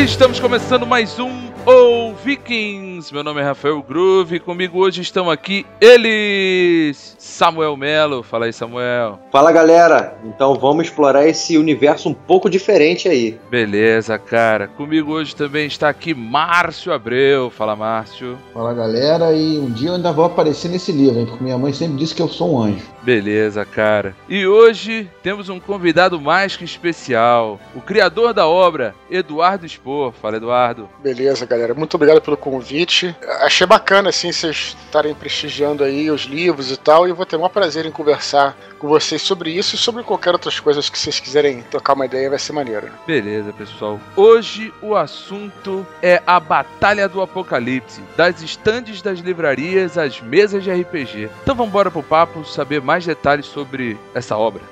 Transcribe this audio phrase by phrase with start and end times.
[0.00, 3.12] Estamos começando mais um O Vikings.
[3.12, 8.22] Meu nome é Rafael Groove e comigo hoje estão aqui eles, Samuel Melo.
[8.22, 9.18] Fala aí, Samuel.
[9.32, 13.36] Fala galera, então vamos explorar esse universo um pouco diferente aí.
[13.50, 14.68] Beleza, cara.
[14.68, 17.50] Comigo hoje também está aqui Márcio Abreu.
[17.50, 18.38] Fala, Márcio.
[18.54, 21.72] Fala galera, e um dia eu ainda vou aparecer nesse livro, hein, porque minha mãe
[21.72, 22.86] sempre disse que eu sou um anjo.
[23.02, 24.14] Beleza, cara.
[24.28, 30.12] E hoje temos um convidado mais que especial, o criador da obra, Eduardo Spor.
[30.12, 30.88] Fala, Eduardo.
[31.02, 31.74] Beleza, galera.
[31.74, 33.14] Muito obrigado pelo convite.
[33.40, 37.48] Achei bacana, assim, vocês estarem prestigiando aí os livros e tal, e vou ter um
[37.48, 41.62] prazer em conversar com vocês sobre isso e sobre qualquer outras coisas que vocês quiserem
[41.62, 42.86] trocar uma ideia, vai ser maneiro.
[42.86, 42.92] né?
[43.06, 44.00] Beleza, pessoal.
[44.16, 50.70] Hoje o assunto é a Batalha do Apocalipse, das estandes das livrarias às mesas de
[50.72, 51.30] RPG.
[51.42, 54.62] Então vamos embora pro papo saber mais detalhes sobre essa obra.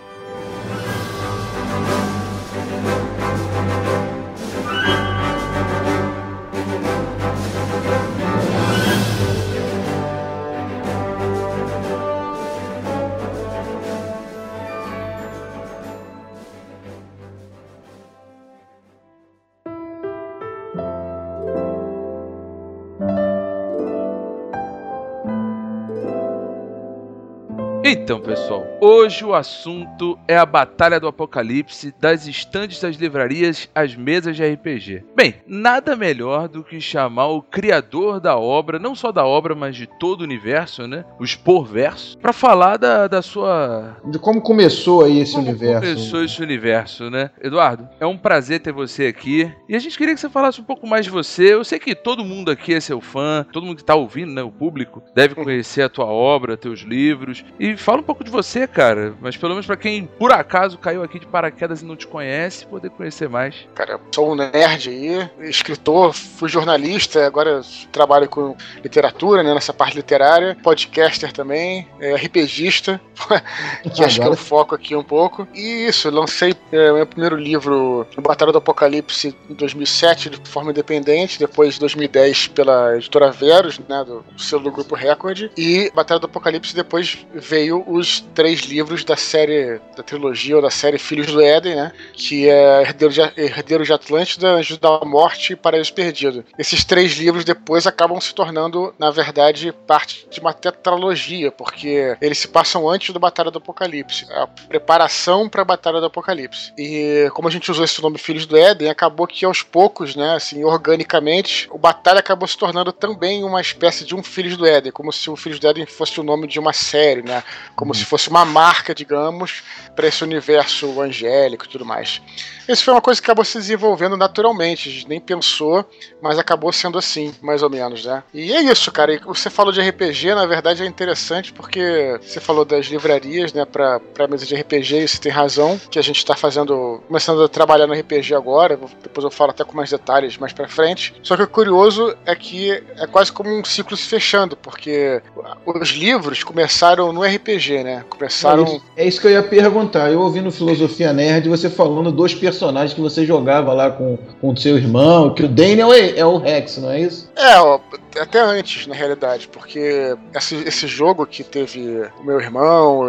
[27.93, 33.97] Então, pessoal, hoje o assunto é a Batalha do Apocalipse, das estandes das livrarias às
[33.97, 35.03] mesas de RPG.
[35.17, 39.75] Bem, nada melhor do que chamar o criador da obra, não só da obra, mas
[39.75, 41.05] de todo o universo, né?
[41.19, 43.97] O Sporverso, para falar da, da sua.
[44.05, 45.81] De como começou aí esse Como universo.
[45.81, 47.31] começou esse universo, né?
[47.43, 49.53] Eduardo, é um prazer ter você aqui.
[49.69, 51.55] E a gente queria que você falasse um pouco mais de você.
[51.55, 54.45] Eu sei que todo mundo aqui é seu fã, todo mundo que tá ouvindo, né?
[54.45, 57.45] O público, deve conhecer a tua obra, teus livros.
[57.59, 59.15] E fala um pouco de você, cara.
[59.21, 62.67] Mas pelo menos pra quem por acaso caiu aqui de paraquedas e não te conhece,
[62.67, 63.55] poder conhecer mais.
[63.75, 67.61] Cara, eu sou um nerd aí, escritor, fui jornalista, agora
[67.93, 73.01] trabalho com literatura, né, nessa parte literária, podcaster também, é, RPGista,
[73.95, 75.47] que acho que é o foco aqui um pouco.
[75.55, 80.71] E isso, lancei é, meu primeiro livro, O Batalha do Apocalipse, em 2007, de forma
[80.71, 86.21] independente, depois em 2010 pela editora Verus, né, do selo do Grupo Record, e Batalha
[86.21, 91.27] do Apocalipse depois veio os três livros da série, da trilogia ou da série Filhos
[91.27, 95.93] do Éden, né, que é Herdeiro de, Herdeiro de Atlântida, Anjos da Morte e Paraíso
[95.93, 96.45] Perdido.
[96.59, 102.39] Esses três livros depois acabam se tornando, na verdade, parte de uma tetralogia, porque eles
[102.39, 106.73] se passam antes do Batalha do Apocalipse, a preparação para a Batalha do Apocalipse.
[106.79, 110.35] E como a gente usou esse nome Filhos do Éden, acabou que aos poucos, né,
[110.35, 114.93] assim, organicamente, o Batalha acabou se tornando também uma espécie de um Filhos do Éden,
[114.93, 117.43] como se o Filhos do Éden fosse o nome de uma série, né,
[117.75, 119.63] como se fosse uma marca, digamos,
[119.95, 122.21] para esse universo angélico e tudo mais.
[122.69, 125.85] Isso foi uma coisa que acabou se desenvolvendo naturalmente, a gente nem pensou,
[126.23, 128.23] mas acabou sendo assim, mais ou menos, né?
[128.33, 129.13] E é isso, cara.
[129.13, 133.65] E você falou de RPG, na verdade é interessante porque você falou das livrarias, né,
[133.65, 137.43] pra, pra mesa de RPG, e você tem razão, que a gente tá fazendo, começando
[137.43, 141.15] a trabalhar no RPG agora, depois eu falo até com mais detalhes mais pra frente.
[141.23, 145.21] Só que o curioso é que é quase como um ciclo se fechando, porque
[145.67, 147.50] os livros começaram no RPG,
[147.83, 148.05] né?
[148.09, 148.65] Começaram.
[148.65, 150.11] É isso, é isso que eu ia perguntar.
[150.11, 154.57] Eu ouvi no Filosofia Nerd você falando dos personagens que você jogava lá com o
[154.57, 157.31] seu irmão, que o Daniel é, é o Rex, não é isso?
[157.37, 157.81] É, ó,
[158.19, 163.09] até antes, na realidade, porque esse, esse jogo que teve o meu irmão,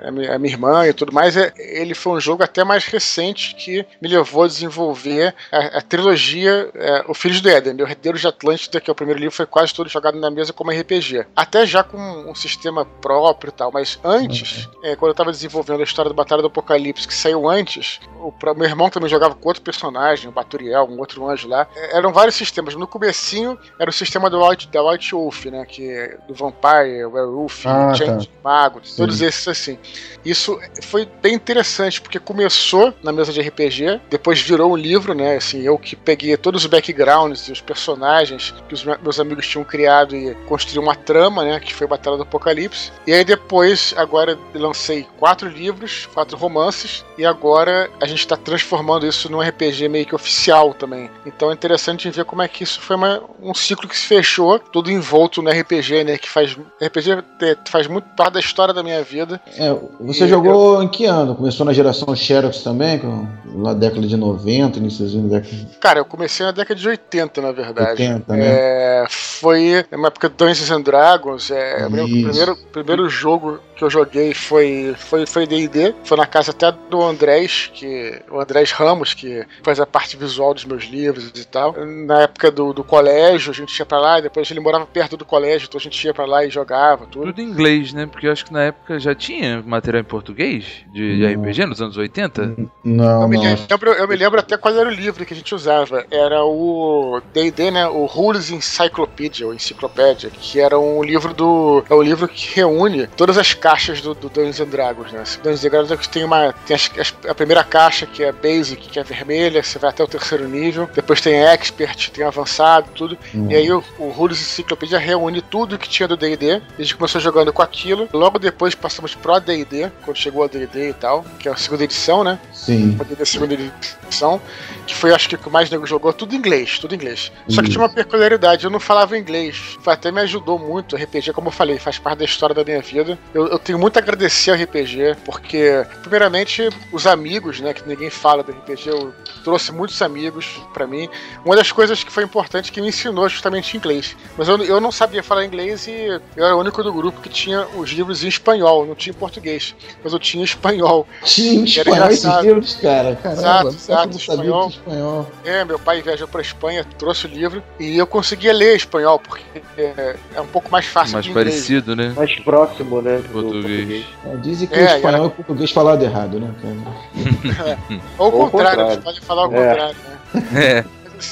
[0.00, 3.86] a, minha, irmã e tudo mais, é, ele foi um jogo até mais recente que
[4.00, 8.26] me levou a desenvolver a, a trilogia é, O Filhos do Éden, O Herdeiro de
[8.26, 11.26] Atlântida, que é o primeiro livro, foi quase todo jogado na mesa como RPG.
[11.34, 15.80] Até já com um sistema próprio e tal, mas antes, é, quando eu tava desenvolvendo
[15.80, 19.48] a história do Batalha do Apocalipse, que saiu antes, o meu irmão também jogava com
[19.48, 21.66] outro personagem, o Baturiel, um outro anjo lá.
[21.74, 22.74] É, Eram vários sistemas.
[22.74, 25.64] No comecinho era o sistema do White, da White Wolf, né?
[25.66, 29.78] Que é do Vampire, Werewolf, Ah, Giant Mago, todos esses assim.
[30.24, 35.36] Isso foi bem interessante, porque começou na mesa de RPG, depois virou um livro, né?
[35.36, 39.46] Assim, eu que peguei todos os backgrounds e os personagens que os me- meus amigos
[39.46, 41.60] tinham criado e construí uma trama, né?
[41.60, 42.90] Que foi Batalha do Apocalipse.
[43.06, 49.06] E aí depois, agora lancei quatro livros, quatro romances, e agora a gente está transformando
[49.06, 51.08] isso num RPG meio que oficial também.
[51.24, 54.25] Então é interessante ver como é que isso foi uma- um ciclo que se fechou
[54.26, 56.18] fechou, tudo envolto no RPG, né?
[56.18, 56.56] Que faz.
[56.82, 57.24] RPG
[57.70, 59.40] faz muito parte da história da minha vida.
[59.56, 60.82] É, você e jogou eu...
[60.82, 61.36] em que ano?
[61.36, 63.00] Começou na geração Xerox também,
[63.44, 65.68] na década de 90, iníciozinho da década.
[65.80, 68.02] Cara, eu comecei na década de 80, na verdade.
[68.02, 68.46] 80, né?
[68.46, 71.50] É, foi uma época de Dungeons and Dragons.
[71.50, 76.50] É, o primeiro, primeiro jogo que eu joguei foi foi foi D&D, foi na casa
[76.50, 81.30] até do Andrés, que o Andrés Ramos, que faz a parte visual dos meus livros
[81.34, 81.74] e tal.
[82.06, 85.24] Na época do, do colégio, a gente ia para lá, depois ele morava perto do
[85.24, 87.26] colégio, então a gente ia para lá e jogava tudo.
[87.26, 88.06] Tudo em inglês, né?
[88.06, 91.80] Porque eu acho que na época já tinha material em português de, de RPG nos
[91.80, 92.56] anos 80.
[92.84, 93.44] Não, eu me, não.
[93.44, 96.04] Lembro, eu me lembro até qual era o livro que a gente usava.
[96.10, 97.86] Era o D&D, né?
[97.86, 101.84] O Rules Encyclopedia, ou Enciclopédia, que era um livro do...
[101.88, 105.24] É o um livro que reúne todas as caixas do, do Dungeons and Dragons, né?
[105.42, 106.52] Dungeons and Dragons tem uma...
[106.66, 110.02] Tem as, as, a primeira caixa, que é Basic, que é vermelha, você vai até
[110.02, 110.88] o terceiro nível.
[110.94, 113.18] Depois tem Expert, tem Avançado, tudo.
[113.34, 113.50] Uhum.
[113.50, 116.62] E aí o, o Rules Encyclopedia reúne tudo que tinha do D&D.
[116.78, 118.08] A gente começou jogando com aquilo.
[118.12, 121.84] Logo depois passamos pro D&D, quando chegou a D&D e tal, que é a segunda
[121.84, 122.38] edição, né?
[122.52, 122.96] Sim.
[123.20, 124.40] A segunda edição,
[124.86, 127.32] que foi acho que o que mais nego jogou, tudo em inglês, tudo em inglês.
[127.48, 129.76] Só que tinha uma peculiaridade, eu não falava inglês.
[129.86, 132.80] Até me ajudou muito o RPG, como eu falei, faz parte da história da minha
[132.80, 133.18] vida.
[133.32, 138.10] Eu, eu tenho muito a agradecer ao RPG, porque, primeiramente, os amigos, né, que ninguém
[138.10, 141.08] fala do RPG, eu trouxe muitos amigos para mim.
[141.44, 143.95] Uma das coisas que foi importante que me ensinou justamente inglês.
[144.36, 147.28] Mas eu, eu não sabia falar inglês e eu era o único do grupo que
[147.28, 149.74] tinha os livros em espanhol, não tinha em português.
[150.02, 151.06] Mas eu tinha espanhol.
[151.24, 153.16] Tinha em espanhol esses livros, cara.
[153.16, 154.68] Caramba, exato, exato, espanhol.
[154.68, 155.30] espanhol.
[155.44, 159.42] É, meu pai viajou pra Espanha, trouxe o livro e eu conseguia ler espanhol, porque
[159.78, 162.10] é, é um pouco mais fácil Mais parecido, inglês.
[162.10, 162.14] né?
[162.16, 163.22] Mais próximo, né?
[163.32, 164.04] Português.
[164.24, 166.54] É, dizem que é, o espanhol e o português falado errado, né?
[167.66, 167.98] É.
[168.18, 169.02] Ou o contrário, contrário.
[169.02, 169.68] pode falar o é.
[169.68, 170.16] contrário, né?
[170.54, 170.84] É.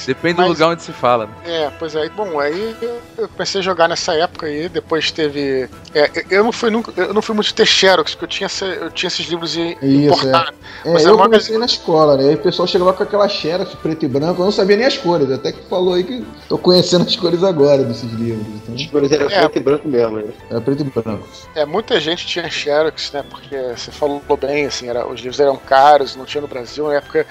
[0.05, 1.29] Depende Mas, do lugar onde se fala.
[1.45, 2.09] É, pois é.
[2.09, 2.75] Bom, aí
[3.17, 5.69] eu comecei a jogar nessa época aí, depois teve.
[5.93, 8.91] É, eu não fui nunca, eu não fui muito ter Xerox, porque eu tinha, eu
[8.91, 10.53] tinha esses livros importados.
[10.83, 10.89] É.
[10.89, 12.29] é eu comecei na escola, né?
[12.29, 14.97] Aí o pessoal chegava com aquela Xerox preto e branco, eu não sabia nem as
[14.97, 18.45] cores, até que falou aí que tô conhecendo as cores agora desses livros.
[18.47, 18.75] Então...
[18.75, 20.33] As cores eram é, preto e branco mesmo, né?
[20.49, 21.27] Era preto e branco.
[21.53, 23.23] É, muita gente tinha Xerox, né?
[23.29, 26.95] Porque você falou bem, assim, era, os livros eram caros, não tinha no Brasil, na
[26.95, 27.25] época né,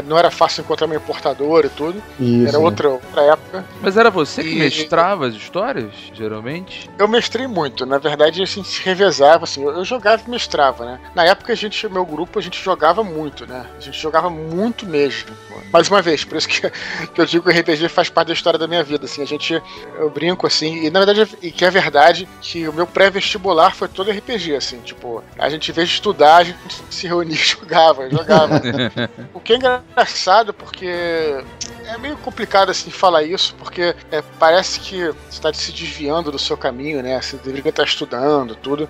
[0.00, 2.02] não era fácil encontrar uma importadora e tudo.
[2.18, 3.64] Isso, era outra, outra época.
[3.80, 4.58] Mas era você que e...
[4.58, 6.88] mestrava as histórias, geralmente?
[6.98, 7.84] Eu mestrei muito.
[7.84, 9.62] Na verdade, a gente se revezava, assim.
[9.62, 11.00] Eu jogava e mestrava, né?
[11.14, 13.66] Na época, a gente, meu grupo, a gente jogava muito, né?
[13.76, 15.30] A gente jogava muito mesmo.
[15.70, 18.34] Mais uma vez, por isso que, que eu digo que o RPG faz parte da
[18.34, 19.22] história da minha vida, assim.
[19.22, 19.60] A gente,
[19.98, 23.88] eu brinco, assim, e na verdade, e que é verdade que o meu pré-vestibular foi
[23.88, 24.80] todo RPG, assim.
[24.80, 28.62] Tipo, a gente, em vez de estudar, a gente se reunia e jogava, jogava.
[29.34, 29.81] o que é engraçado
[30.52, 36.30] porque é meio complicado assim falar isso, porque é, parece que você está se desviando
[36.30, 37.20] do seu caminho, né?
[37.20, 38.88] Você deveria estar estudando, tudo.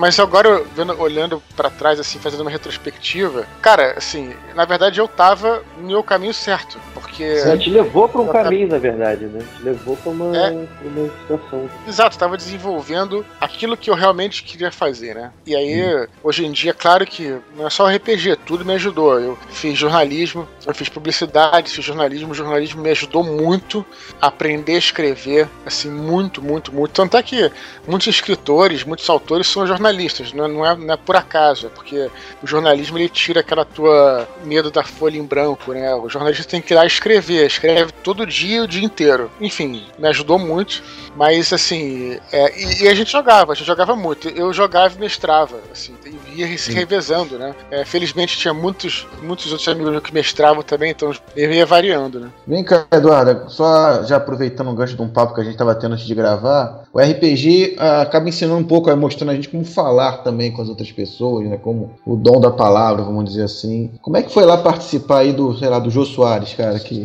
[0.00, 5.06] Mas agora, vendo, olhando para trás, assim, fazendo uma retrospectiva, cara, assim, na verdade eu
[5.06, 7.36] tava no meu caminho certo, porque.
[7.36, 9.44] Você te levou para um caminho, na verdade, né?
[9.58, 11.68] Te levou para uma, é, uma situação.
[11.86, 15.32] Exato, tava desenvolvendo aquilo que eu realmente queria fazer, né?
[15.44, 16.06] E aí, hum.
[16.24, 19.20] hoje em dia, claro que não é só RPG, tudo me ajudou.
[19.20, 23.84] Eu fiz jornalismo, eu fiz publicidade, fiz jornalismo, o jornalismo me ajudou muito
[24.18, 26.92] a aprender a escrever, assim, muito, muito, muito.
[26.92, 27.52] Tanto é que
[27.86, 31.66] muitos escritores, muitos autores são jornalistas jornalistas, não é, não é, não é por acaso,
[31.66, 32.10] é porque
[32.42, 35.94] o jornalismo ele tira aquela tua medo da folha em branco, né?
[35.94, 39.30] O jornalista tem que ir lá escrever, escreve todo dia, o dia inteiro.
[39.40, 40.82] Enfim, me ajudou muito,
[41.16, 44.28] mas assim, é, e, e, a gente jogava, a gente jogava muito.
[44.28, 47.54] Eu jogava e mestrava, assim, e ia se revezando, né?
[47.70, 52.28] É, felizmente tinha muitos, muitos outros amigos que mestravam também, então eu ia variando, né?
[52.46, 55.74] Vem cá, Eduardo, só já aproveitando o gancho de um papo que a gente estava
[55.74, 59.64] tendo antes de gravar, o RPG ah, acaba ensinando um pouco, mostrando a gente como
[59.82, 61.56] falar também com as outras pessoas, né?
[61.56, 63.90] Como o dom da palavra, vamos dizer assim.
[64.02, 67.04] Como é que foi lá participar aí do, sei lá, do Jô Soares, cara, que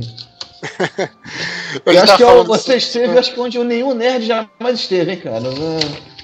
[1.85, 5.19] eu, eu acho que eu, você esteve, acho que onde nenhum nerd jamais esteve, hein,
[5.19, 5.43] cara.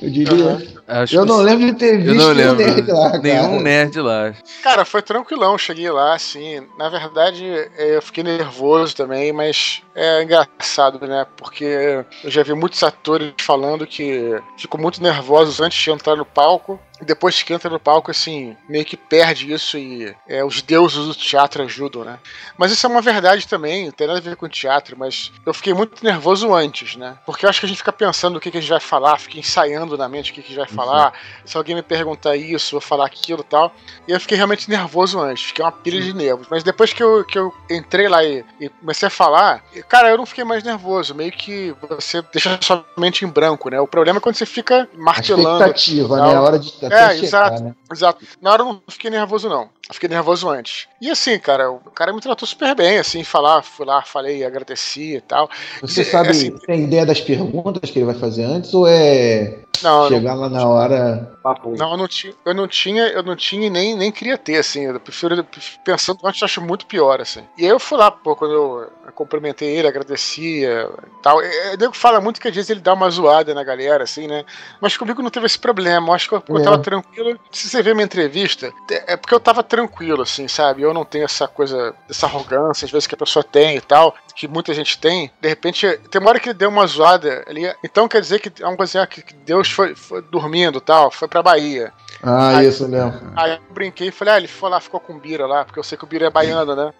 [0.01, 0.45] Eu diria.
[0.45, 0.70] Uhum.
[1.11, 3.09] Eu não lembro de ter visto nenhum nerd lá.
[3.11, 3.21] Cara.
[3.21, 4.33] Nenhum nerd lá.
[4.63, 5.57] Cara, foi tranquilão.
[5.57, 6.67] Cheguei lá, assim.
[6.77, 7.45] Na verdade,
[7.77, 11.25] é, eu fiquei nervoso também, mas é engraçado, né?
[11.37, 16.25] Porque eu já vi muitos atores falando que ficam muito nervosos antes de entrar no
[16.25, 16.79] palco.
[17.01, 21.07] E depois que entra no palco, assim, meio que perde isso e é, os deuses
[21.07, 22.19] do teatro ajudam, né?
[22.57, 25.53] Mas isso é uma verdade também, não tem nada a ver com teatro, mas eu
[25.53, 27.17] fiquei muito nervoso antes, né?
[27.25, 29.17] Porque eu acho que a gente fica pensando o que, que a gente vai falar,
[29.17, 31.13] fica ensaiando na mente o que, que a gente vai falar.
[31.43, 33.73] Se alguém me perguntar isso, vou falar aquilo e tal.
[34.07, 36.47] E eu fiquei realmente nervoso antes, fiquei uma pilha de nervos.
[36.51, 40.17] Mas depois que eu, que eu entrei lá e, e comecei a falar, cara, eu
[40.17, 41.15] não fiquei mais nervoso.
[41.15, 43.79] Meio que você deixa sua mente em branco, né?
[43.79, 45.63] O problema é quando você fica martelando.
[45.63, 46.35] A expectativa, né?
[46.35, 47.75] A hora de É, exato, né?
[47.91, 48.25] exato.
[48.41, 49.69] Na hora eu não fiquei nervoso, não.
[49.91, 50.87] Eu fiquei nervoso antes.
[51.01, 55.17] E assim, cara, o cara me tratou super bem, assim, falar, fui lá, falei, agradeci
[55.17, 55.49] e tal.
[55.81, 59.65] Você e, sabe, assim, tem ideia das perguntas que ele vai fazer antes ou é
[59.83, 63.35] não, chegar não, lá na hora não, eu não tinha, eu não tinha, eu não
[63.35, 64.85] tinha e nem, nem queria ter, assim.
[64.85, 65.45] Eu prefiro,
[65.83, 67.41] pensando antes, eu acho muito pior, assim.
[67.57, 70.89] E aí eu fui lá, pô, quando eu cumprimentei ele, agradecia
[71.23, 71.41] tal.
[71.41, 74.45] Eu nego fala muito que às vezes ele dá uma zoada na galera, assim, né?
[74.79, 76.09] Mas comigo não teve esse problema.
[76.09, 76.79] Eu acho que eu, eu tava é.
[76.79, 77.39] tranquilo.
[77.51, 79.80] Se você ver minha entrevista, é porque eu tava tranquilo,
[80.21, 80.81] assim, sabe?
[80.81, 84.15] Eu não tenho essa coisa, essa arrogância, às vezes, que a pessoa tem e tal,
[84.35, 85.31] que muita gente tem.
[85.39, 87.63] De repente, tem uma hora que ele deu uma zoada ali.
[87.83, 91.27] Então quer dizer que é uma coisa assim, que Deus foi, foi dormindo tal, foi
[91.27, 91.93] pra Bahia.
[92.21, 93.33] Ah, aí, isso mesmo.
[93.35, 95.79] Aí eu brinquei e falei, ah, ele foi lá, ficou com o Bira lá, porque
[95.79, 96.93] eu sei que o Bira é baiano, né?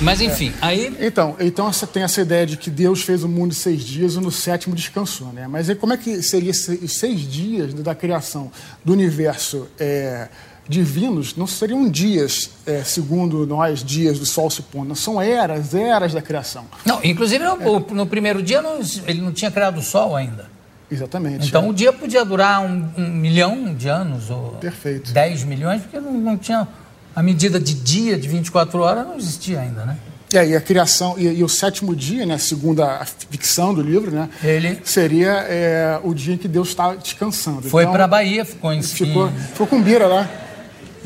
[0.00, 0.66] Mas enfim, é.
[0.66, 0.96] aí.
[1.00, 4.14] Então, então você tem essa ideia de que Deus fez o mundo em seis dias
[4.14, 5.46] e no sétimo descansou, né?
[5.48, 8.50] Mas aí como é que seria os seis dias da criação
[8.84, 10.28] do universo é,
[10.68, 11.36] divinos?
[11.36, 14.94] Não seriam dias, é, segundo nós, dias do sol se pondo.
[14.94, 16.64] São eras, eras da criação.
[16.84, 17.94] Não, inclusive no, é.
[17.94, 20.56] no primeiro dia não, ele não tinha criado o sol ainda.
[20.90, 21.48] Exatamente.
[21.48, 21.68] Então é.
[21.68, 25.12] o dia podia durar um, um, milhão de anos, ou Perfeito.
[25.12, 26.66] 10 milhões, porque não, não, tinha.
[27.14, 29.96] A medida de dia de 24 horas não existia ainda, né?
[30.32, 34.10] É, e a criação, e, e o sétimo dia, né, segundo a ficção do livro,
[34.10, 34.80] né, Ele...
[34.82, 37.62] seria é, o dia em que Deus está descansando.
[37.62, 40.28] Foi então, para a Bahia, ficou em ficou, ficou com Bira lá.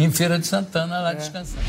[0.00, 1.14] Em Feira de Santana, lá é.
[1.14, 1.60] descansando.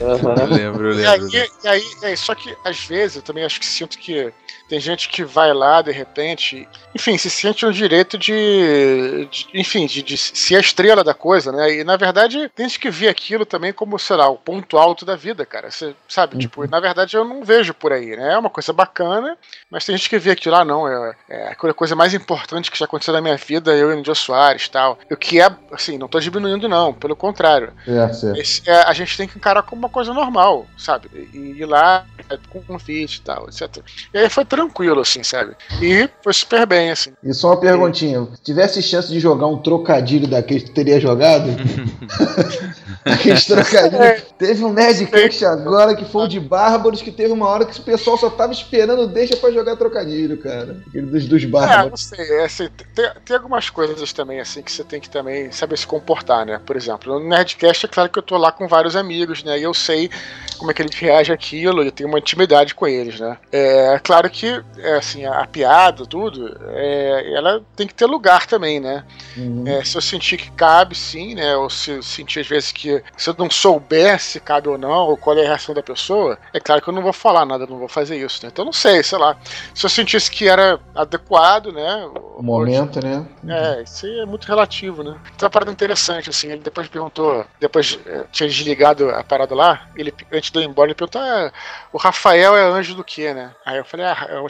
[0.00, 0.34] Uhum.
[0.38, 1.30] Eu lembro, eu lembro.
[1.30, 4.32] E aí, e aí é, só que às vezes eu também acho que sinto que
[4.72, 9.84] tem gente que vai lá, de repente, enfim, se sente no direito de, de enfim,
[9.84, 11.74] de, de, ser a estrela da coisa, né?
[11.74, 15.04] E na verdade, tem gente que vê aquilo também como, sei lá, o ponto alto
[15.04, 15.70] da vida, cara.
[15.70, 16.64] Você sabe, tipo, uhum.
[16.64, 18.32] tipo, na verdade eu não vejo por aí, né?
[18.32, 19.36] É uma coisa bacana,
[19.70, 22.70] mas tem gente que vê aquilo lá, ah, não, é, é a coisa mais importante
[22.70, 24.98] que já aconteceu na minha vida, eu e o Jô Soares tal.
[25.10, 27.74] O que é, assim, não tô diminuindo, não, pelo contrário.
[27.86, 31.10] É, Esse, é, a gente tem que encarar como uma coisa normal, sabe?
[31.34, 33.84] E ir lá é, com confite e tal, etc.
[34.14, 34.61] E aí foi tranquilo,
[35.00, 35.54] assim, sabe?
[35.80, 37.12] E foi super bem, assim.
[37.22, 41.50] E só uma perguntinha: se tivesse chance de jogar um trocadilho daquele, tu teria jogado?
[43.04, 44.00] Aqueles trocadilhos.
[44.00, 44.22] É.
[44.38, 47.82] Teve um Nerdcast agora que foi o de Bárbaros, que teve uma hora que o
[47.82, 50.82] pessoal só tava esperando deixa pra jogar trocadilho, cara.
[50.86, 51.86] Aquele dos, dos Bárbaros.
[51.86, 52.36] É, não sei.
[52.38, 55.86] É, assim, tem, tem, algumas coisas também, assim, que você tem que também saber se
[55.86, 56.60] comportar, né?
[56.64, 59.58] Por exemplo, no Nerdcast é claro que eu tô lá com vários amigos, né?
[59.58, 60.10] E eu sei
[60.58, 63.36] como é que eles reagem àquilo e eu tenho uma intimidade com eles, né?
[63.50, 68.46] É claro que, é, assim, a, a piada, tudo, é, ela tem que ter lugar
[68.46, 69.04] também, né?
[69.36, 69.64] Uhum.
[69.66, 71.56] É, se eu sentir que cabe, sim, né?
[71.56, 75.08] Ou se eu sentir às vezes que se eu não souber se cabe ou não,
[75.08, 77.66] ou qual é a reação da pessoa, é claro que eu não vou falar nada,
[77.66, 78.50] não vou fazer isso, né?
[78.52, 79.36] Então não sei, sei lá.
[79.74, 82.08] Se eu sentisse que era adequado, né?
[82.36, 83.26] O momento, hoje, né?
[83.48, 85.18] É, isso aí é muito relativo, né?
[85.34, 89.54] Então é uma parada interessante, assim, ele depois perguntou, depois é, tinha desligado a parada
[89.54, 91.52] lá, ele, antes de eu ir embora, ele perguntou, ah,
[91.92, 93.52] o Rafael é anjo do quê, né?
[93.64, 94.46] Aí eu falei, ah, é um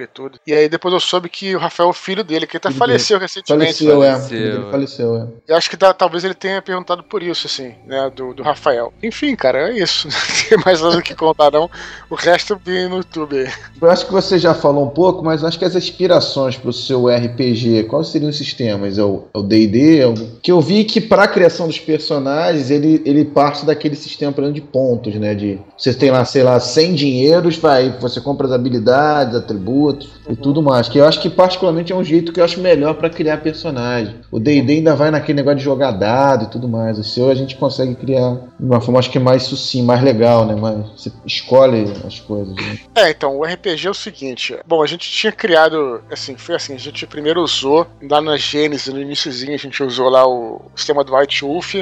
[0.00, 0.38] e tudo.
[0.46, 3.18] E aí depois eu soube que o Rafael é o filho dele, que até faleceu
[3.18, 3.84] recentemente.
[3.84, 4.08] Faleceu, né?
[4.08, 4.12] é.
[4.12, 5.26] Faleceu, faleceu, é.
[5.48, 8.10] Eu acho que tá, talvez ele tenha perguntado por isso, assim, né?
[8.14, 8.92] Do, do Rafael.
[9.02, 10.08] Enfim, cara, é isso.
[10.48, 11.70] Não tem mais nada que contar, não.
[12.08, 13.52] O resto vi no YouTube aí.
[13.80, 17.06] Eu acho que você já falou um pouco, mas acho que as inspirações pro seu
[17.06, 18.98] RPG, quais seriam os sistemas?
[18.98, 20.00] É o D&D?
[20.00, 20.14] É o...
[20.42, 24.60] Que eu vi que para a criação dos personagens, ele, ele parte daquele sistema de
[24.60, 25.34] pontos, né?
[25.34, 30.36] De você tem lá, sei lá, 100 dinheiros, vai, você compra as habilidades, atributos e
[30.36, 30.88] tudo mais.
[30.88, 34.16] Que eu acho que particularmente é um jeito que eu acho melhor para criar personagem.
[34.30, 36.98] O D&D ainda vai naquele negócio de jogar dado e tudo mais.
[36.98, 40.46] O seu a gente consegue criar de uma forma acho que mais sucinta, mais legal,
[40.46, 40.54] né?
[40.54, 42.54] Mas você escolhe as coisas.
[42.54, 42.78] Né?
[42.94, 44.58] É, então o RPG é o seguinte.
[44.66, 48.92] Bom, a gente tinha criado, assim, foi assim, a gente primeiro usou lá na Gênesis,
[48.92, 51.74] no iníciozinho, a gente usou lá o sistema do White Wolf.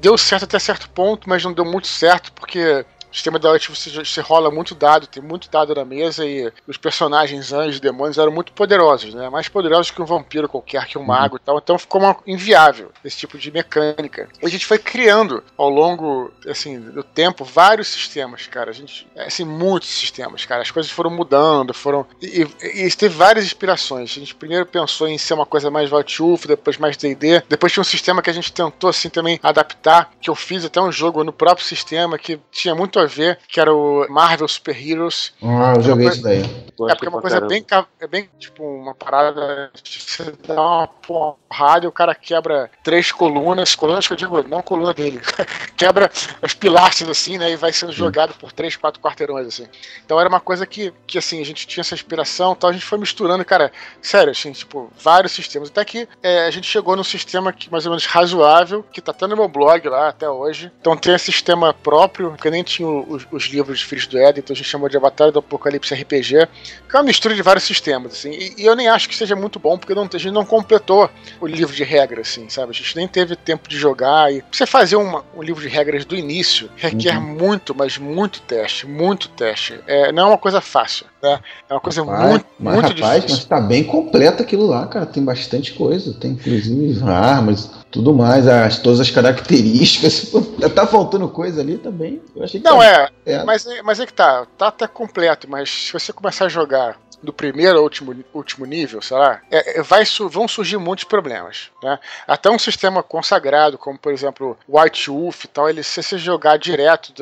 [0.00, 2.84] Deu certo até certo ponto, mas não deu muito certo porque
[3.16, 7.52] sistema Light você, você rola muito dado, tem muito dado na mesa e os personagens
[7.52, 9.28] anjos, demônios eram muito poderosos, né?
[9.30, 11.06] Mais poderosos que um vampiro qualquer, que um uhum.
[11.06, 11.58] mago e tal.
[11.58, 14.28] Então ficou uma, inviável esse tipo de mecânica.
[14.42, 18.70] E a gente foi criando ao longo, assim, do tempo vários sistemas, cara.
[18.70, 20.62] A gente, assim, muitos sistemas, cara.
[20.62, 24.10] As coisas foram mudando, foram e, e, e teve várias inspirações.
[24.10, 27.42] A gente primeiro pensou em ser uma coisa mais Vault depois mais D&D.
[27.48, 30.80] Depois tinha um sistema que a gente tentou assim também adaptar, que eu fiz até
[30.80, 34.76] um jogo no próprio sistema que tinha muito a ver, que era o Marvel Super
[34.76, 35.32] Heroes.
[35.42, 36.42] Ah, eu joguei isso daí.
[36.42, 37.64] É porque é uma coisa bem,
[38.00, 43.74] é bem, tipo, uma parada você dá uma porrada e o cara quebra três colunas,
[43.74, 45.20] colunas que eu digo, não coluna dele,
[45.76, 46.10] quebra
[46.42, 49.66] os pilastros assim, né, e vai sendo jogado por três, quatro quarteirões assim.
[50.04, 52.84] Então era uma coisa que, que assim, a gente tinha essa inspiração, tal, a gente
[52.84, 53.72] foi misturando, cara,
[54.02, 55.68] sério, assim, tipo, vários sistemas.
[55.68, 59.12] Até que é, a gente chegou num sistema que mais ou menos razoável, que tá
[59.12, 60.70] até no meu blog lá até hoje.
[60.80, 64.18] Então tem esse sistema próprio, que eu nem tinha os, os livros de Filhos do
[64.18, 66.48] Éden, então a gente chamou de Batalha do Apocalipse RPG,
[66.88, 68.30] que é uma mistura de vários sistemas, assim.
[68.30, 71.10] E, e eu nem acho que seja muito bom, porque não, a gente não completou
[71.40, 72.70] o livro de regras, assim, sabe?
[72.70, 74.32] A gente nem teve tempo de jogar.
[74.32, 77.24] E você fazer uma, um livro de regras do início requer uhum.
[77.24, 79.78] muito, mas muito teste, muito teste.
[79.86, 81.40] É, não é uma coisa fácil, né?
[81.68, 83.36] É uma coisa mas, muito, mas, muito rapaz, difícil.
[83.38, 85.06] Mas tá bem completo aquilo lá, cara.
[85.06, 86.14] Tem bastante coisa.
[86.14, 90.32] Tem inclusive armas, tudo mais, as, todas as características.
[90.74, 92.20] tá faltando coisa ali também.
[92.34, 93.44] Eu achei que não, tá, é, é.
[93.44, 94.46] Mas, mas é que tá.
[94.56, 99.00] Tá até completo, mas se você começar a jogar do primeiro ao último, último nível,
[99.00, 101.70] sei lá, é, é vai, vão surgir muitos problemas.
[101.82, 101.98] Né?
[102.26, 106.56] Até um sistema consagrado, como por exemplo White Wolf e tal, ele, se você jogar
[106.56, 107.12] direto,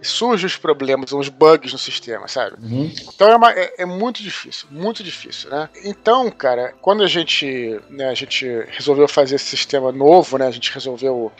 [0.00, 2.56] surgem os problemas, os bugs no sistema, sabe?
[2.62, 2.92] Uhum.
[3.14, 5.68] Então é, uma, é, é, muito difícil, muito difícil, né?
[5.84, 10.46] Então, cara, quando a gente, né, a gente resolveu fazer esse sistema novo, né?
[10.46, 11.32] A gente resolveu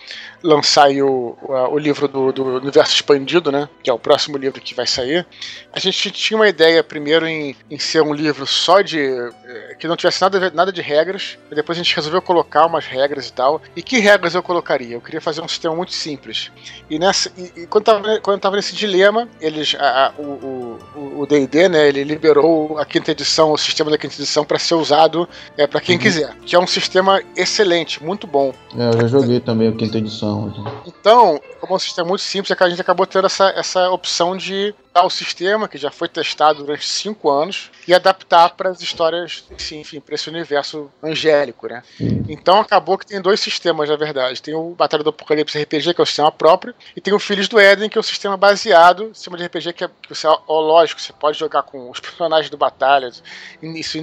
[0.42, 3.69] lançar o, o, livro do, do Universo Expandido, né?
[3.83, 5.26] Que é o próximo livro que vai sair.
[5.73, 8.99] A gente tinha uma ideia primeiro em, em ser um livro só de.
[8.99, 11.38] Eh, que não tivesse nada, nada de regras.
[11.50, 13.62] Depois a gente resolveu colocar umas regras e tal.
[13.76, 14.95] E que regras eu colocaria?
[14.97, 16.50] Eu queria fazer um sistema muito simples.
[16.90, 19.75] E, nessa, e, e quando, tava, quando tava nesse dilema, eles.
[19.78, 20.12] A, a,
[21.23, 21.88] o DD, né?
[21.88, 25.80] Ele liberou a quinta edição, o sistema da quinta edição, para ser usado é, para
[25.80, 26.02] quem uhum.
[26.02, 26.35] quiser.
[26.44, 28.52] Que é um sistema excelente, muito bom.
[28.76, 30.52] É, eu já joguei também a quinta edição.
[30.87, 33.90] Então, como é um sistema muito simples, é que a gente acabou tendo essa, essa
[33.90, 38.82] opção de o sistema, que já foi testado durante cinco anos, e adaptar para as
[38.82, 41.82] histórias, enfim, para esse universo angélico, né?
[42.28, 44.42] Então acabou que tem dois sistemas, na verdade.
[44.42, 47.49] Tem o Batalha do Apocalipse RPG, que é o sistema próprio, e tem o Filhos
[47.49, 51.00] do Éden, que é o sistema baseado, sistema de RPG que é, que ó, lógico,
[51.00, 53.11] você pode jogar com os personagens do Batalha,
[53.62, 53.99] isso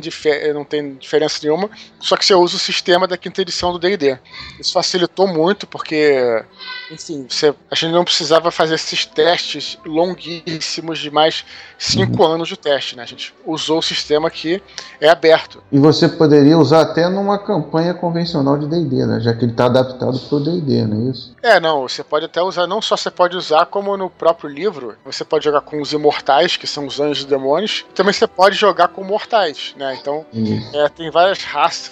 [0.54, 1.70] não tem diferença nenhuma,
[2.00, 4.18] só que você usa o sistema da quinta edição do D&D.
[4.60, 6.44] Isso facilitou muito, porque,
[6.92, 11.46] enfim, você, a gente não precisava fazer esses testes longuíssimos de mais
[11.78, 12.34] cinco uhum.
[12.34, 13.04] anos de teste, né?
[13.04, 14.62] A gente usou o sistema que
[15.00, 15.62] é aberto.
[15.72, 19.20] E você poderia usar até numa campanha convencional de D&D, né?
[19.20, 21.36] Já que ele está adaptado para o D&D, não é isso?
[21.42, 21.82] É, não.
[21.88, 25.46] Você pode até usar, não só você pode usar, como no próprio livro, você pode
[25.46, 27.86] jogar com os imortais, que são os anjos e demônios.
[27.94, 29.98] Também você pode jogar com mortais, né?
[30.00, 30.26] Então,
[30.74, 31.90] é, tem várias raças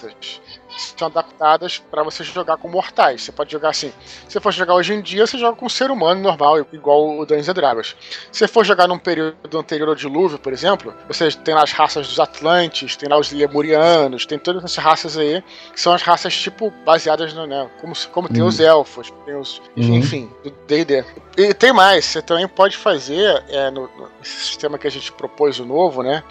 [0.78, 3.22] são adaptadas para você jogar com mortais.
[3.22, 3.92] Você pode jogar assim.
[4.26, 7.18] Se você for jogar hoje em dia, você joga com um ser humano normal, igual
[7.18, 7.96] o Dungeons Dragons.
[8.30, 11.72] Se você for jogar num período anterior ao dilúvio, por exemplo, você tem lá as
[11.72, 16.02] raças dos Atlantes, tem lá os Lemurianos, tem todas essas raças aí, que são as
[16.02, 18.48] raças tipo baseadas no, né, como, como tem uhum.
[18.48, 19.94] os elfos, tem os, uhum.
[19.94, 21.04] enfim, do D&D.
[21.36, 25.60] E tem mais, você também pode fazer é, no, no sistema que a gente propôs
[25.60, 26.22] o novo, né?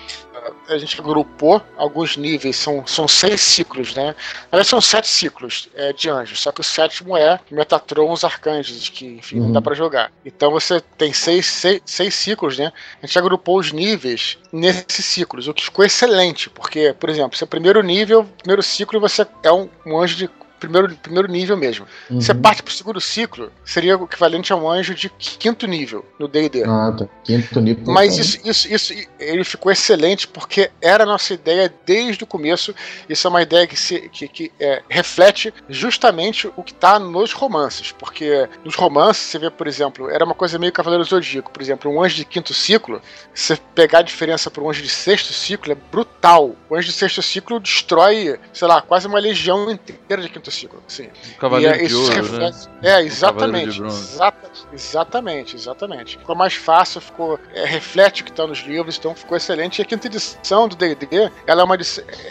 [0.70, 4.16] A gente agrupou alguns níveis, são, são seis ciclos, né?
[4.52, 8.90] Na são sete ciclos é, de anjos, só que o sétimo é Metatron, os arcanjos,
[8.90, 9.46] que enfim, uhum.
[9.46, 9.64] não dá uhum.
[9.64, 10.12] para jogar.
[10.26, 12.72] Então você tem seis, seis, seis ciclos, né?
[13.02, 17.48] A gente agrupou os níveis nesses ciclos, o que ficou excelente, porque, por exemplo, seu
[17.48, 20.30] primeiro nível, primeiro ciclo, você é um, um anjo de
[20.60, 21.86] primeiro, primeiro nível mesmo.
[22.10, 22.22] Uhum.
[22.22, 26.28] Você parte pro segundo ciclo, seria o equivalente a um anjo de quinto nível no
[26.28, 26.64] D&D.
[26.64, 27.08] Ah, tá.
[27.24, 27.84] Quinto nível.
[27.86, 32.74] Mas isso, isso, isso, ele ficou excelente porque era a nossa ideia desde o começo.
[33.08, 37.34] Isso é uma ideia que, se, que, que é, reflete justamente o que está nos
[37.34, 37.92] romances.
[37.92, 41.52] Porque nos romances, você vê, por exemplo, era uma coisa meio Cavaleiro Zodíaco.
[41.52, 43.02] Por exemplo, um anjo de quinto ciclo,
[43.34, 46.56] você pegar a diferença para um anjo de sexto ciclo, é brutal.
[46.70, 50.82] O anjo de sexto ciclo destrói, sei lá, quase uma legião inteira de quinto ciclo.
[50.88, 51.10] Sim.
[51.40, 52.70] Cavaleiro é, de Ouro, reflete...
[52.82, 52.90] né?
[52.98, 53.82] É, exatamente.
[53.82, 54.52] Exata...
[54.74, 56.18] Exatamente, exatamente.
[56.18, 59.80] Ficou mais fácil, ficou é, reflete o que está nos livros, então ficou excelente.
[59.80, 61.78] E a quinta edição do D&D, ela é uma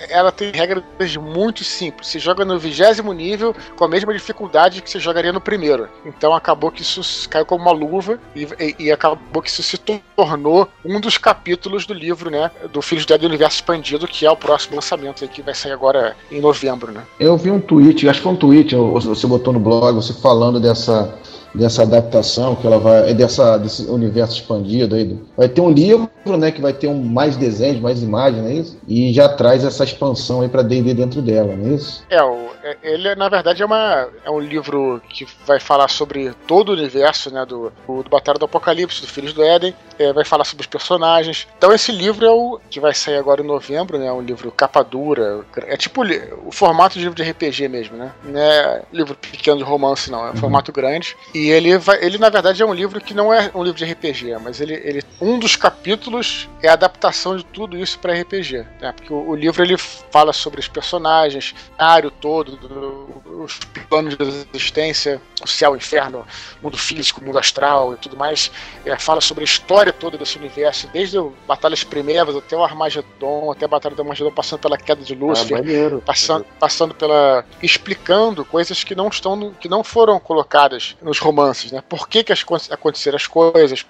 [0.09, 2.09] ela tem regras muito simples.
[2.09, 5.89] Você joga no vigésimo nível com a mesma dificuldade que você jogaria no primeiro.
[6.05, 9.79] Então acabou que isso caiu como uma luva e, e, e acabou que isso se
[9.79, 14.37] tornou um dos capítulos do livro, né, do Filhos do Universo Expandido, que é o
[14.37, 17.03] próximo lançamento aí, que vai sair agora em novembro, né?
[17.19, 20.61] Eu vi um tweet acho que foi um tweet, você botou no blog, você falando
[20.61, 21.15] dessa
[21.57, 26.51] dessa adaptação que ela vai dessa desse universo expandido aí vai ter um livro né
[26.51, 28.79] que vai ter um mais desenhos mais imagens não é isso?
[28.87, 32.05] E já traz essa expansão aí para D&D dentro dela não é isso?
[32.11, 36.33] É o, é, ele na verdade é uma é um livro que vai falar sobre
[36.47, 40.13] todo o universo né do, do, do Batalha do Apocalipse do Filhos do Éden é,
[40.13, 41.47] vai falar sobre os personagens.
[41.57, 44.11] Então esse livro é o que vai sair agora em novembro, né?
[44.13, 45.45] Um livro capa dura.
[45.67, 46.03] É tipo
[46.45, 48.13] o formato de livro de RPG mesmo, né?
[48.25, 50.21] Não é livro pequeno de romance, não.
[50.21, 50.37] É um uhum.
[50.37, 51.17] formato grande.
[51.35, 52.03] E ele vai.
[52.05, 54.75] Ele, na verdade, é um livro que não é um livro de RPG, mas ele,
[54.75, 58.67] ele um dos capítulos é a adaptação de tudo isso para RPG.
[58.81, 58.93] Né?
[58.93, 64.17] Porque o, o, livro ele fala sobre os personagens, o cenário todo, do, os planos
[64.17, 66.27] de existência, o céu, o inferno,
[66.63, 68.51] mundo físico, mundo astral e tudo mais.
[68.85, 73.65] É, fala sobre a história toda desse universo, desde batalhas primeiras até o Armagedon, até
[73.65, 77.45] a Batalha do Armagedon, passando pela queda de Lúcifer, ah, passando, passando pela.
[77.63, 79.53] explicando coisas que não estão.
[79.61, 81.83] que não foram colocadas nos romances, né?
[81.89, 83.85] Por que, que as, aconteceram as coisas,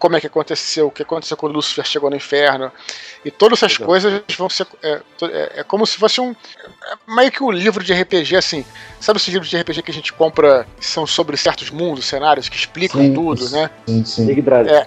[0.00, 2.72] como é que aconteceu, o que aconteceu quando Lúcifer chegou no inferno.
[3.22, 3.84] E todas essas Exato.
[3.84, 4.66] coisas vão ser.
[4.82, 6.30] É, é, é, como se fosse um.
[6.30, 8.64] É meio que um livro de RPG, assim.
[8.98, 12.48] Sabe esses livros de RPG que a gente compra que são sobre certos mundos, cenários,
[12.48, 13.70] que explicam sim, tudo, sim, né?
[13.86, 14.26] Sim, sim.
[14.26, 14.86] Big É,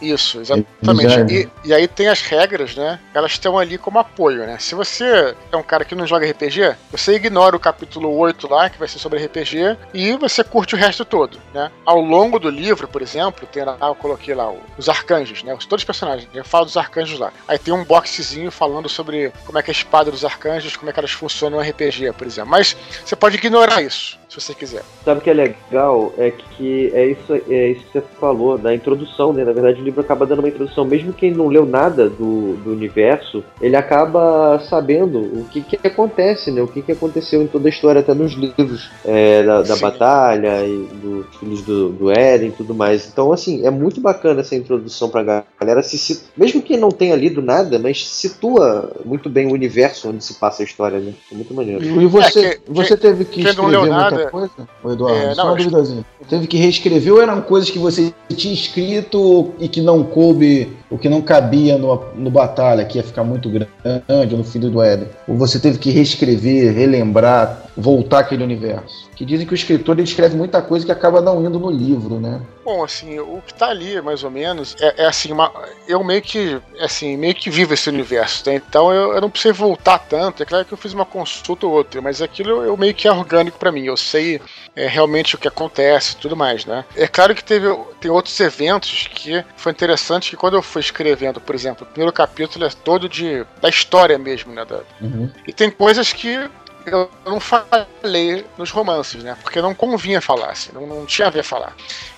[0.00, 1.34] isso, exatamente.
[1.64, 3.00] E, e, aí tem as regras, né?
[3.14, 4.58] Elas estão ali como apoio, né?
[4.58, 8.68] Se você é um cara que não joga RPG, você ignora o capítulo 8 lá,
[8.68, 11.70] que vai ser sobre RPG, e você curte o resto todo, né?
[11.86, 15.56] Ao longo do livro, por exemplo, tem lá, coloquei lá os arcanjos, né?
[15.68, 16.28] Todos os personagens.
[16.34, 17.32] Eu falo dos arcanjos lá.
[17.46, 20.90] Aí tem um boxezinho falando sobre como é que é a espada dos arcanjos, como
[20.90, 22.50] é que elas funcionam no RPG, por exemplo.
[22.50, 24.82] Mas você pode ignorar isso se você quiser.
[25.04, 26.12] Sabe o que é legal?
[26.16, 29.44] É que é isso, é isso que você falou, da introdução, né?
[29.44, 30.86] Na verdade, o livro acaba dando uma introdução.
[30.86, 36.50] Mesmo quem não leu nada do, do universo, ele acaba sabendo o que, que acontece,
[36.50, 36.62] né?
[36.62, 40.66] O que, que aconteceu em toda a história, até nos livros é, da, da batalha
[40.66, 43.06] e dos filhos do, do Eren e tudo mais.
[43.06, 45.82] Então, assim, é muito bacana essa introdução pra galera.
[45.82, 50.24] Se, se, mesmo quem não tenha lido nada, mas situa muito bem o universo onde
[50.24, 51.12] se passa a história, né?
[51.30, 51.84] É muito maneiro.
[51.84, 54.52] E você, é, que, você teve que escrever muita coisa,
[54.82, 55.18] o Eduardo?
[55.18, 59.68] É, não, só uma Teve que reescrever ou eram coisas que você tinha escrito e
[59.68, 64.36] que não coube, o que não cabia no, no Batalha, que ia ficar muito grande,
[64.36, 65.08] no Filho do Éden?
[65.26, 69.10] Ou você teve que reescrever, relembrar, voltar aquele universo?
[69.22, 72.18] Que dizem que o escritor ele escreve muita coisa que acaba não indo no livro,
[72.18, 72.40] né?
[72.64, 75.52] Bom, assim, o que tá ali, mais ou menos, é, é assim, uma,
[75.86, 78.56] eu meio que, assim, meio que vivo esse universo, né?
[78.56, 80.42] Então eu, eu, não preciso voltar tanto.
[80.42, 83.12] É claro que eu fiz uma consulta ou outra, mas aquilo eu, meio que é
[83.12, 83.84] orgânico para mim.
[83.84, 84.40] Eu sei
[84.74, 86.84] é, realmente o que acontece tudo mais, né?
[86.96, 87.68] É claro que teve,
[88.00, 92.12] tem outros eventos que foi interessante que quando eu fui escrevendo, por exemplo, o primeiro
[92.12, 94.64] capítulo é todo de, da história mesmo, né?
[94.64, 95.30] Da, uhum.
[95.46, 96.50] E tem coisas que
[96.86, 99.36] eu não falei nos romances, né?
[99.42, 101.74] Porque não convinha falar, assim, não, não tinha a ver falar.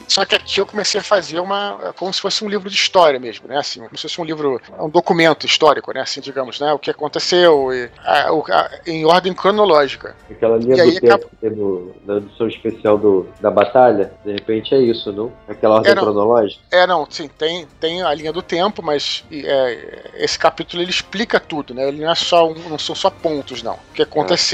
[0.09, 1.95] Só que aqui eu comecei a fazer uma.
[1.97, 3.59] como se fosse um livro de história mesmo, né?
[3.59, 6.01] Assim, como se fosse um livro, um documento histórico, né?
[6.01, 6.73] Assim, digamos, né?
[6.73, 10.15] O que aconteceu e, a, a, em ordem cronológica.
[10.31, 14.33] Aquela linha e do aí, tempo que no, na edição especial do, da batalha, de
[14.33, 15.33] repente é isso, não?
[15.49, 16.63] Aquela ordem é, não, cronológica?
[16.71, 21.41] É, não, sim, tem, tem a linha do tempo, mas é, esse capítulo ele explica
[21.41, 21.89] tudo, né?
[21.89, 23.75] Ele não é só um, não são só pontos, não.
[23.75, 24.54] O que aconteceu,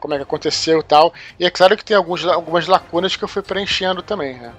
[0.00, 1.12] como é que aconteceu e tal.
[1.38, 4.52] E é claro que tem alguns, algumas lacunas que eu fui preenchendo também, né?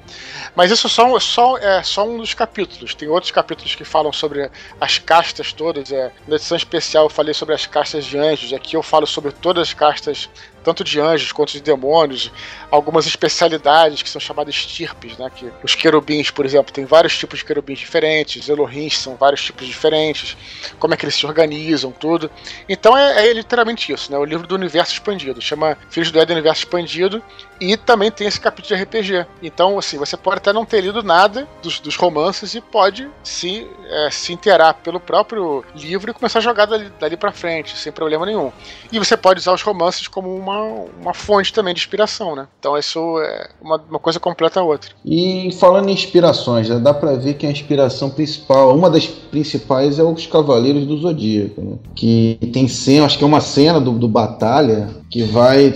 [0.56, 2.94] Mas isso só, só, é só um dos capítulos.
[2.94, 5.92] Tem outros capítulos que falam sobre as castas todas.
[5.92, 8.54] É, na edição especial eu falei sobre as castas de anjos.
[8.54, 10.30] Aqui eu falo sobre todas as castas
[10.64, 12.32] tanto de anjos quanto de demônios,
[12.72, 15.30] algumas especialidades que são chamadas estirpes, né?
[15.36, 19.68] Que os querubins, por exemplo, tem vários tipos de querubins diferentes, Elohims são vários tipos
[19.68, 20.38] diferentes,
[20.80, 22.32] como é que eles se organizam, tudo.
[22.68, 24.18] Então é, é literalmente isso, né?
[24.18, 27.22] O livro do universo expandido, chama Filhos do Éden Universo Expandido,
[27.60, 29.26] e também tem esse capítulo de RPG.
[29.42, 33.68] Então, assim, você pode até não ter lido nada dos, dos romances e pode se,
[33.86, 37.92] é, se inteirar pelo próprio livro e começar a jogar dali, dali para frente, sem
[37.92, 38.52] problema nenhum.
[38.92, 42.48] E você pode usar os romances como uma uma, uma fonte também de inspiração, né?
[42.60, 44.92] Então isso é uma, uma coisa completa a outra.
[45.06, 50.00] E falando em inspirações, já dá para ver que a inspiração principal, uma das principais
[50.00, 51.78] é os Cavaleiros do Zodíaco, né?
[51.96, 55.74] Que tem cena, acho que é uma cena do, do Batalha que vai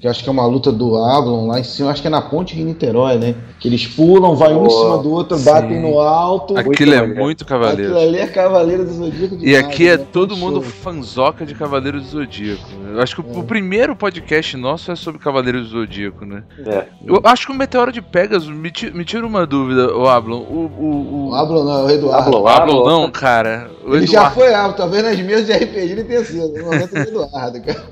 [0.00, 2.22] que acho que é uma luta do Ablon lá em cima, acho que é na
[2.22, 3.34] ponte de Niterói, né?
[3.58, 5.44] Que eles pulam, vai um em cima do outro, sim.
[5.44, 6.56] batem no alto.
[6.56, 7.92] Aquilo é muito Cavaleiro.
[7.92, 10.06] Aquilo ali é Cavaleiro do Zodíaco demais, E aqui é né?
[10.12, 12.62] todo mundo fanzoca de Cavaleiro do Zodíaco.
[12.92, 13.38] Eu acho que é.
[13.38, 16.44] o primeiro podcast nosso é sobre Cavaleiro do Zodíaco, né?
[16.64, 16.84] É.
[17.04, 20.38] Eu acho que o Meteoro de Pegasus, me, me tira uma dúvida, o Ablon.
[20.38, 21.28] O, o, o...
[21.30, 22.36] o Ablon não, o Eduardo.
[22.36, 23.68] Ablon, Ablon não, cara.
[23.84, 24.12] O ele Eduardo.
[24.12, 26.48] já foi Ablon, talvez nas minhas de RPG ele tenha sido.
[26.56, 27.84] No momento do Eduardo, cara.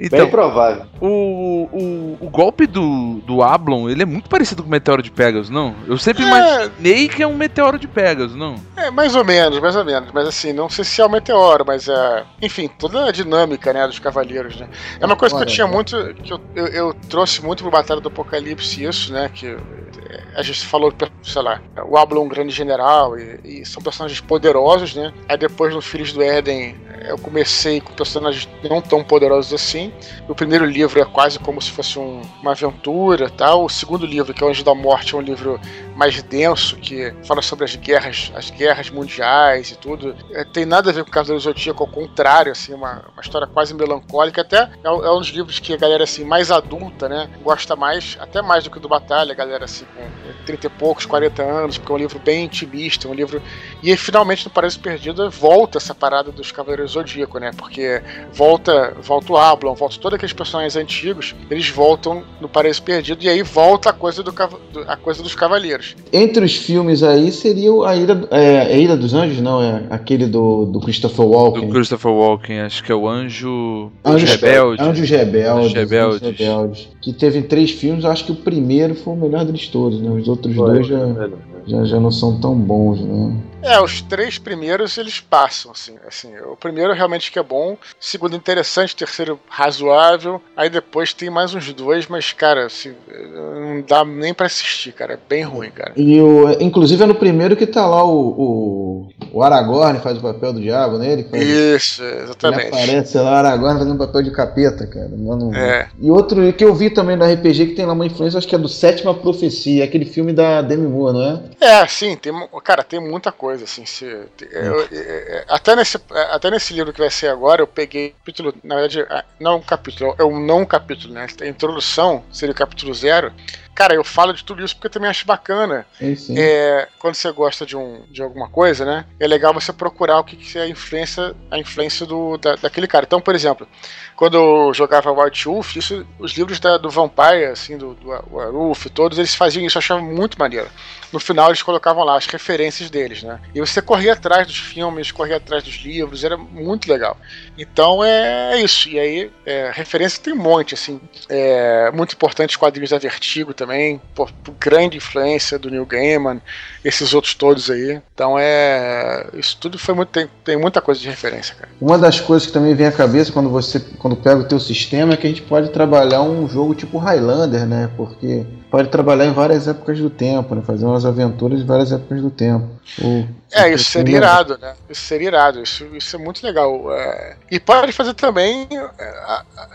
[0.00, 0.84] Então, Bem provável.
[0.98, 5.10] O o, o golpe do, do Ablon, ele é muito parecido com o meteoro de
[5.10, 5.74] Pegasus, não?
[5.86, 6.26] Eu sempre É.
[6.26, 8.56] imaginei que é um meteoro de Pegasus, não?
[8.76, 10.10] É, mais ou menos, mais ou menos.
[10.12, 12.24] Mas assim, não sei se é o meteoro, mas é.
[12.40, 14.68] Enfim, toda a dinâmica, né, dos cavaleiros, né?
[14.98, 16.14] É uma coisa que eu tinha muito.
[16.22, 19.30] que eu, eu, eu trouxe muito pro Batalha do Apocalipse isso, né?
[19.32, 23.66] Que é, a gente falou, sei lá, o Ablon é um grande general e, e
[23.66, 25.12] são personagens poderosos, né?
[25.28, 29.92] Aí depois no Filhos do Éden eu comecei com personagens não tão poderosos assim.
[30.28, 33.64] O primeiro livro é quase como se fosse um- uma aventura, tal.
[33.64, 35.60] O segundo livro, que é o Anjo da Morte, é um livro
[35.96, 40.14] mais denso que fala sobre as guerras, as guerras mundiais e tudo.
[40.32, 43.20] É, tem nada a ver com o Cavaleiro do Zodíaco, ao contrário, assim, uma, uma
[43.22, 44.40] história quase melancólica.
[44.40, 47.76] Até é, um- é um dos livros que a galera assim mais adulta, né, gosta
[47.76, 50.08] mais, até mais do que do Batalha, a galera assim com
[50.46, 53.42] 30 e poucos, 40 anos, porque é um livro bem intimista, um livro
[53.82, 57.50] e finalmente no Paraíso Perdido volta essa parada dos Cavaleiros Zodíaco, né?
[57.56, 63.22] Porque volta, volta o Ablon, volta todos aqueles personagens antigos, eles voltam no Paraíso Perdido
[63.22, 65.96] e aí volta a coisa, do, do- a coisa dos Cavaleiros.
[66.12, 69.84] Entre os filmes aí seria o- a Ilha, é, é Ilha dos Anjos, não, é
[69.90, 71.70] aquele do, do Christopher Do Walken.
[71.70, 73.90] Christopher Walken, acho que é o Anjo.
[74.04, 74.82] Anjos Rebelde.
[74.82, 75.50] Anjos Rebeldes.
[75.66, 76.22] Anjos Rebeldes.
[76.22, 76.88] Anjos Rebeldes.
[77.00, 80.10] Que teve três filmes, acho que o primeiro foi o melhor deles todos, né?
[80.10, 81.30] Os outros Foi, dois já, é,
[81.66, 83.36] já, já não são tão bons, né?
[83.62, 86.32] É, os três primeiros eles passam, assim, assim.
[86.50, 91.72] O primeiro realmente que é bom, segundo interessante, terceiro razoável, aí depois tem mais uns
[91.72, 92.94] dois, mas, cara, assim,
[93.34, 95.14] não dá nem pra assistir, cara.
[95.14, 95.92] É bem ruim, cara.
[95.96, 100.20] E o, inclusive é no primeiro que tá lá o, o, o Aragorn faz o
[100.20, 101.02] papel do diabo?
[101.02, 102.68] Ele, faz, Isso, ele exatamente.
[102.68, 105.10] aparece lá, o Aragorn fazendo papel de capeta, cara.
[105.16, 105.88] Mano, É.
[105.98, 108.54] E outro que eu vi também no RPG que tem lá uma influência, acho que
[108.54, 111.40] é do Sétima Profecia, aquele filme da Demi Moore, não é?
[111.60, 116.20] É, sim, tem, cara, tem muita coisa, assim, se, eu- é, é, até, nesse, é,
[116.34, 119.06] até nesse livro que vai ser agora, eu peguei capítulo, na verdade,
[119.38, 123.32] não um capítulo, é um não capítulo, né, a introdução seria o capítulo zero,
[123.80, 126.38] cara, eu falo de tudo isso porque eu também acho bacana, É, sim.
[126.38, 129.06] é, quando você gosta de, um, de alguma coisa, né?
[129.18, 132.86] É legal você procurar o que, que é a influência, a influência do, da, daquele
[132.86, 133.06] cara.
[133.06, 133.66] Então, por exemplo,
[134.14, 138.10] quando eu jogava White Wolf, isso, os livros da, do Vampire, assim, do, do
[138.52, 140.68] Wolf, todos eles faziam isso, eu achava muito maneiro.
[141.10, 143.40] No final eles colocavam lá as referências deles, né?
[143.54, 147.16] E você corria atrás dos filmes, corria atrás dos livros, era muito legal.
[147.58, 148.88] Então é isso.
[148.88, 151.00] E aí, é, referência tem um monte, assim.
[151.28, 153.69] É, muito importante os quadrinhos da Vertigo também,
[154.14, 156.40] por, por grande influência do Neil Gaiman,
[156.84, 158.00] esses outros todos aí.
[158.14, 159.26] Então é.
[159.34, 160.08] Isso tudo foi muito.
[160.08, 161.70] Tem, tem muita coisa de referência, cara.
[161.80, 165.14] Uma das coisas que também vem à cabeça quando você quando pega o teu sistema
[165.14, 167.90] é que a gente pode trabalhar um jogo tipo Highlander, né?
[167.96, 170.62] Porque pode trabalhar em várias épocas do tempo, né?
[170.62, 172.68] Fazer umas aventuras em várias épocas do tempo.
[173.02, 174.74] Ou- É, isso seria irado, né?
[174.88, 176.92] Isso seria irado, isso, isso é muito legal.
[176.94, 177.36] é.
[177.50, 178.68] E pode fazer também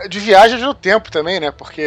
[0.04, 1.52] é, de viagem no tempo também, né?
[1.52, 1.82] Porque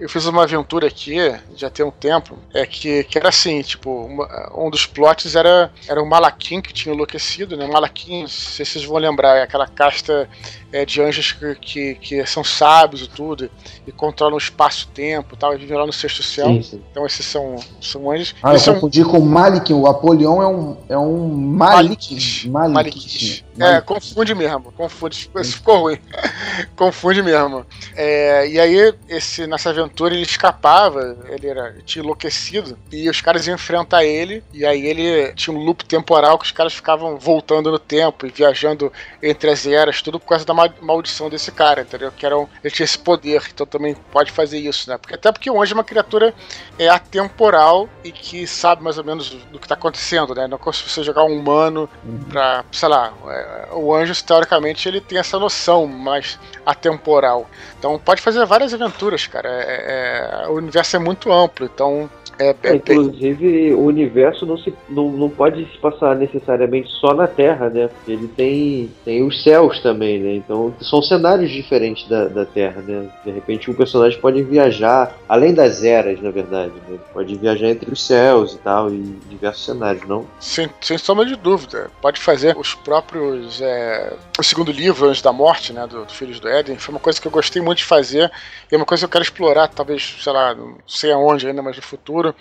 [0.00, 1.16] eu fiz uma aventura aqui,
[1.54, 5.70] já tem um tempo, é que, que era assim, tipo, uma- um dos plots era,
[5.88, 7.66] era o Malaquim que tinha enlouquecido, né?
[7.66, 10.28] Malaquim, não sei se vocês vão lembrar, é aquela casta
[10.72, 13.50] é, de anjos que, que, que são sábios e tudo,
[13.86, 16.46] e controlam o espaço-tempo e tal, e vivem lá no sexto céu.
[16.46, 16.82] Sim, sim.
[16.90, 18.34] Então esses são, são anjos.
[18.42, 19.72] Ah, eu um- confundi com o Malik.
[19.72, 22.12] O Apolion é um, é um Malik.
[22.14, 22.48] Malikish.
[22.48, 23.44] Malik.
[23.60, 25.28] É, confunde mesmo, confunde.
[25.40, 25.98] Isso ficou ruim.
[26.76, 27.66] confunde mesmo.
[27.94, 33.46] É, e aí, esse, nessa aventura, ele escapava, ele era, tinha enlouquecido, e os caras
[33.46, 37.70] iam enfrentar ele, e aí ele tinha um loop temporal que os caras ficavam voltando
[37.70, 38.92] no tempo e viajando
[39.22, 42.12] entre as eras, tudo por causa da ma- maldição desse cara, entendeu?
[42.12, 44.96] Que era um, ele tinha esse poder, então também pode fazer isso, né?
[44.98, 46.32] Porque, até porque o anjo é uma criatura
[46.78, 50.46] é atemporal e que sabe mais ou menos do, que tá acontecendo, né?
[50.46, 51.88] Não é como se você jogar um humano
[52.28, 57.48] pra, sei lá, é, o anjo, teoricamente, ele tem essa noção mais atemporal.
[57.78, 59.48] Então pode fazer várias aventuras, cara.
[59.48, 62.08] É- é- o universo é muito amplo, então
[62.38, 67.26] é, É, inclusive, o universo não, se, não, não pode se passar necessariamente só na
[67.26, 67.88] Terra, né?
[67.88, 70.34] Porque ele tem, tem os céus também, né?
[70.34, 73.08] Então, são cenários diferentes da, da Terra, né?
[73.24, 76.98] De repente, um personagem pode viajar, além das eras, na verdade, né?
[77.12, 80.24] Pode viajar entre os céus e tal, em diversos cenários, não?
[80.38, 81.90] Sem, sem sombra de dúvida.
[82.00, 83.37] Pode fazer os próprios.
[83.60, 85.86] É, o segundo livro, Anjos da Morte, né?
[85.86, 86.78] Do, do Filhos do Éden.
[86.78, 88.30] Foi uma coisa que eu gostei muito de fazer.
[88.70, 91.62] E é uma coisa que eu quero explorar, talvez, sei lá, não sei aonde ainda,
[91.62, 92.34] mas no futuro.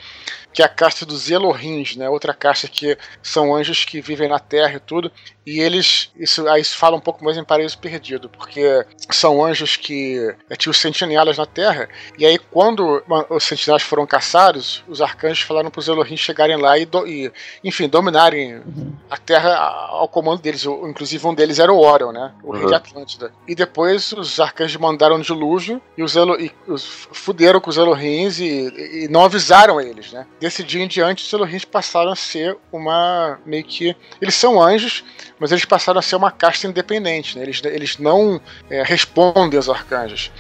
[0.54, 2.10] Que é a casta dos Elohins, né?
[2.10, 5.12] Outra casta que são anjos que vivem na Terra e tudo.
[5.46, 6.12] E eles.
[6.16, 10.56] Isso, aí isso fala um pouco mais em Paraíso Perdido, porque são anjos que é,
[10.56, 11.88] tinham sentinelas na Terra.
[12.18, 16.78] E aí, quando os sentinelas foram caçados, os arcanjos falaram para os Elohim chegarem lá
[16.78, 17.32] e, do- e,
[17.64, 18.62] enfim, dominarem
[19.10, 19.56] a Terra
[19.90, 20.66] ao comando deles.
[20.66, 22.32] Inclusive, um deles era o Orion, né?
[22.44, 22.68] O rei Uhum.
[22.70, 23.32] de Atlântida.
[23.48, 27.78] E depois os arcanjos mandaram um dilúvio e os, Elo, e os fuderam com os
[27.78, 30.26] Elohims e, e não avisaram eles, né?
[30.40, 33.40] Desse dia em diante, os Elohims passaram a ser uma.
[33.46, 33.96] meio que.
[34.22, 35.04] Eles são anjos,
[35.40, 37.44] mas eles passaram a ser uma casta independente, né?
[37.44, 40.32] Eles, eles não é, respondem aos arcanjos.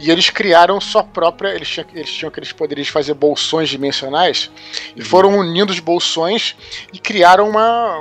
[0.00, 1.50] E eles criaram sua própria.
[1.50, 4.50] Eles tinham, eles tinham aqueles poderes de fazer bolsões dimensionais
[4.94, 6.56] e foram unindo os bolsões
[6.92, 7.96] e criaram uma,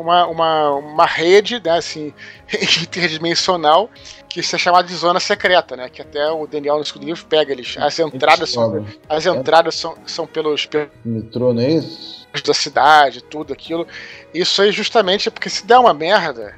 [0.00, 2.12] uma, uma, uma rede, né, assim,
[2.82, 3.90] interdimensional
[4.28, 5.88] que se é chamada de zona secreta, né?
[5.88, 7.76] Que até o Daniel no segundo livro pega eles.
[7.78, 12.24] As entradas são, as entradas são, são pelos, pelos Metrô, não é isso?
[12.44, 13.86] da cidade, tudo aquilo.
[14.32, 16.56] Isso aí justamente é porque se der uma merda,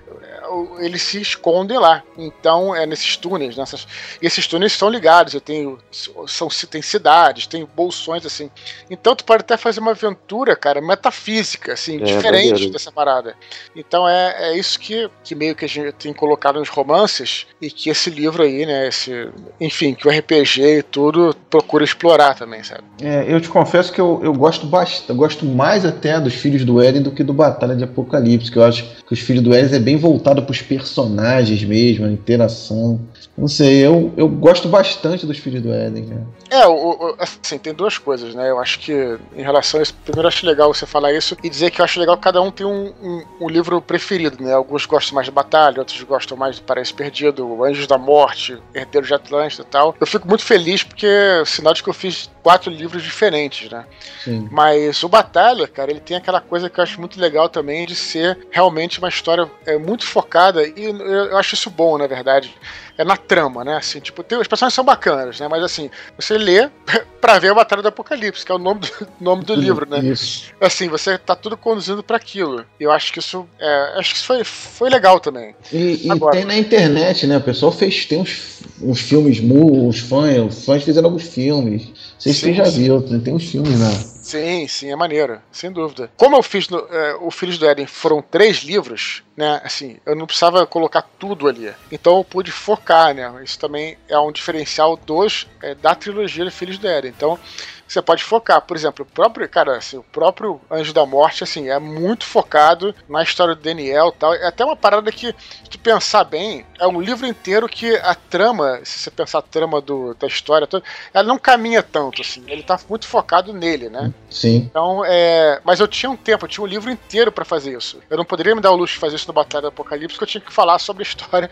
[0.79, 2.03] eles se escondem lá.
[2.17, 3.87] Então, é nesses túneis, nessas.
[4.21, 5.35] E esses túneis são ligados.
[5.35, 5.79] Eu tenho.
[6.27, 8.51] São, tem cidades, tem bolsões, assim.
[8.91, 13.35] Então tu pode até fazer uma aventura, cara, metafísica, assim, É, diferente dessa parada.
[13.75, 17.71] Então é, é isso que, que meio que a gente tem colocado nos romances e
[17.71, 18.89] que esse livro aí, né?
[18.89, 19.29] Esse,
[19.61, 22.83] enfim, que o RPG e tudo procura explorar também, sabe?
[23.03, 26.65] É, eu te confesso que eu, eu gosto bastante, eu gosto mais até dos Filhos
[26.65, 29.55] do Éden do que do Batalha de Apocalipse, que eu acho que os Filhos do
[29.55, 33.01] Éden é bem voltado para os personagens mesmo, a interação.
[33.37, 36.27] Não sei, eu, eu gosto bastante dos Filhos do Éden.
[36.49, 38.49] É, o, o- assim, tem duas coisas, né?
[38.49, 41.51] Eu acho que, em relação a isso, primeiro eu acho legal você falar isso e
[41.51, 44.55] dizer que eu acho legal que cada um tem um, um- um livro preferido, né?
[44.55, 49.07] Alguns gostam mais de Batalha, outros gostam mais de Paraíso Perdido, Anjos da Morte, Herdeiro
[49.07, 49.95] de Atlântida e tal.
[50.01, 53.85] Eu fico muito feliz porque é sinal de que eu fiz quatro livros diferentes, né?
[54.25, 54.49] Sim.
[54.51, 57.95] Mas o Batalha, cara, ele tem aquela coisa que eu acho muito legal também de
[57.97, 62.55] ser realmente uma história é, muito focada e eu, eu acho isso bom, na verdade.
[62.99, 63.77] É na trama, né?
[63.77, 65.49] Assim, tipo, tem, os personagens são bacanas, né?
[65.49, 66.69] Mas assim, você lê
[67.21, 68.89] pra ver a Batalha do Apocalipse, que é o nome do,
[69.21, 69.99] nome do livro, né?
[70.01, 70.47] Isso.
[70.61, 72.65] Assim, você tá tudo conduzindo pra aquilo.
[72.81, 73.47] E eu acho que isso.
[73.59, 75.55] é, acho que isso foi, foi legal também.
[75.73, 76.33] E, e Agora.
[76.37, 77.37] tem na internet, né?
[77.37, 81.87] O pessoal fez, tem uns, uns filmes, mu- os fãs, os fãs fizeram alguns filmes.
[81.89, 84.16] Não sei se você já viu, tem uns filmes lá.
[84.27, 86.11] Sim, sim, é maneiro, sem dúvida.
[86.17, 89.61] Como eu fiz no, é, o Filhos do Éden foram três livros, né?
[89.63, 91.73] Assim, eu não precisava colocar tudo ali.
[91.93, 93.33] Então eu pude focar, né?
[93.45, 97.13] Isso também é um diferencial dos é, da trilogia Filhos do Éden.
[97.17, 97.39] Então
[97.87, 101.69] você pode focar, por exemplo, o próprio, cara, assim, o próprio Anjo da Morte, assim,
[101.69, 104.35] é muito focado na história do Daniel tal.
[104.35, 108.15] É até uma parada que, se tu pensar bem, é um livro inteiro que a
[108.15, 112.43] trama, se você pensar a trama do, da história toda, ela não caminha tanto, assim.
[112.49, 114.13] Ele tá muito focado nele, né?
[114.29, 114.69] Sim.
[114.69, 115.61] Então, é.
[115.65, 118.01] Mas eu tinha um tempo, eu tinha um livro inteiro pra fazer isso.
[118.11, 120.25] Eu não poderia me dar o luxo de fazer isso no Batalha do Apocalipse, porque
[120.25, 121.51] eu tinha que falar sobre a história,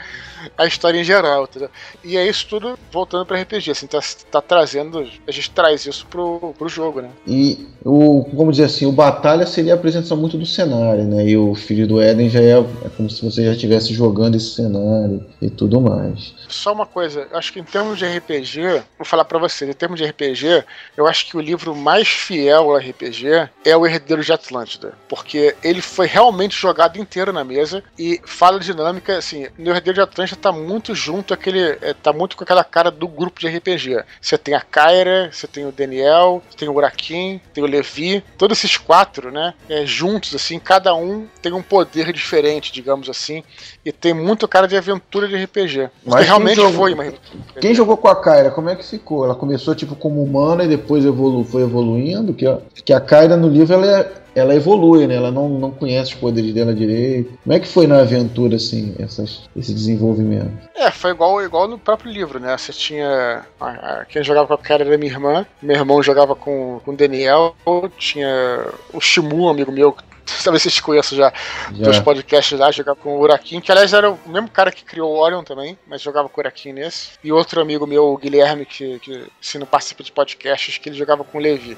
[0.58, 1.70] a história em geral, entendeu?
[2.02, 5.08] E é isso tudo voltando pra RPG, assim, tá, tá trazendo.
[5.26, 6.23] A gente traz isso pro,
[6.58, 7.10] pro jogo, né?
[7.26, 11.26] E o, como dizer assim, o Batalha seria a apresentação muito do cenário, né?
[11.26, 14.54] E o Filho do Éden já é, é como se você já estivesse jogando esse
[14.54, 16.34] cenário e tudo mais.
[16.48, 19.98] Só uma coisa, acho que em termos de RPG, vou falar pra vocês, em termos
[19.98, 20.64] de RPG,
[20.96, 25.54] eu acho que o livro mais fiel ao RPG é o Herdeiro de Atlântida, porque
[25.62, 30.40] ele foi realmente jogado inteiro na mesa e fala dinâmica, assim, no Herdeiro de Atlântida
[30.40, 34.04] tá muito junto aquele, é, tá muito com aquela cara do grupo de RPG.
[34.20, 36.13] Você tem a Kyra, você tem o Daniel,
[36.57, 41.27] tem o Urakin, tem o Levi, todos esses quatro, né, é, juntos, assim, cada um
[41.42, 43.42] tem um poder diferente, digamos assim,
[43.85, 45.90] e tem muito cara de aventura de RPG.
[46.05, 47.12] Mas realmente jogou- foi uma
[47.61, 49.24] Quem jogou com a Kyra, como é que ficou?
[49.24, 52.33] Ela começou tipo como humana e depois evolu foi evoluindo?
[52.35, 55.14] Que a, que a Kyra no livro ela, é- ela evolui, né?
[55.14, 57.32] Ela não, não conhece os poderes dela direito.
[57.42, 60.50] Como é que foi na aventura, assim, essas, esse desenvolvimento?
[60.74, 62.56] É, foi igual, igual no próprio livro, né?
[62.56, 63.42] Você tinha.
[63.60, 66.90] a- a- quem jogava com a cara era minha irmã, meu irmão jogava com, com
[66.92, 67.54] o Daniel,
[67.98, 69.94] tinha o Shimu, um amigo meu,
[70.42, 71.32] talvez vocês conheçam já,
[71.72, 71.84] Já.
[71.87, 75.12] dos podcasts lá, jogava com o Urakin, que aliás era o mesmo cara que criou
[75.12, 77.10] o Orion também, mas jogava com o Urakin nesse.
[77.22, 80.96] E outro amigo meu, o Guilherme, que, que se não participa de podcasts, que ele
[80.96, 81.76] jogava com o Levi.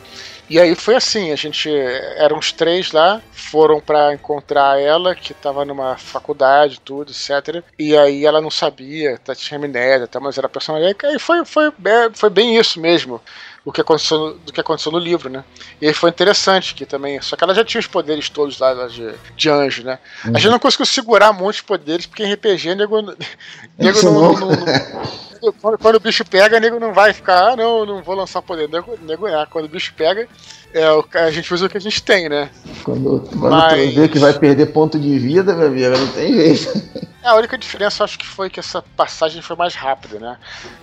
[0.49, 1.69] E aí foi assim, a gente.
[2.17, 7.63] Eram os três lá, foram pra encontrar ela, que tava numa faculdade, tudo, etc.
[7.79, 10.95] E aí ela não sabia, tá, tinha amnésia, tá, mas era personagem.
[11.05, 13.21] E foi, foi, bem- foi bem isso mesmo.
[13.67, 15.45] O que aconteceu do que aconteceu no livro, né?
[15.81, 17.21] E aí foi interessante que também.
[17.21, 19.99] Só que ela já tinha os poderes todos lá, de, de anjo, né?
[20.25, 23.03] A gente não conseguiu segurar muitos poderes, porque em RPG, nego,
[23.77, 24.13] nego não.
[24.35, 28.15] não- não- quando, quando o bicho pega, nego não vai ficar, ah, não, não vou
[28.15, 28.69] lançar poder.
[28.69, 30.29] Nego, nego é, quando o bicho pega,
[30.75, 32.51] É, o- a gente usa o que a gente tem, né?
[32.85, 36.35] Quando, quando Mas- tu vê que vai perder ponto de vida, meu amigo, não tem
[36.35, 37.07] jeito.
[37.27, 40.37] É, a única diferença acho que foi que essa passagem foi mais rápida, né?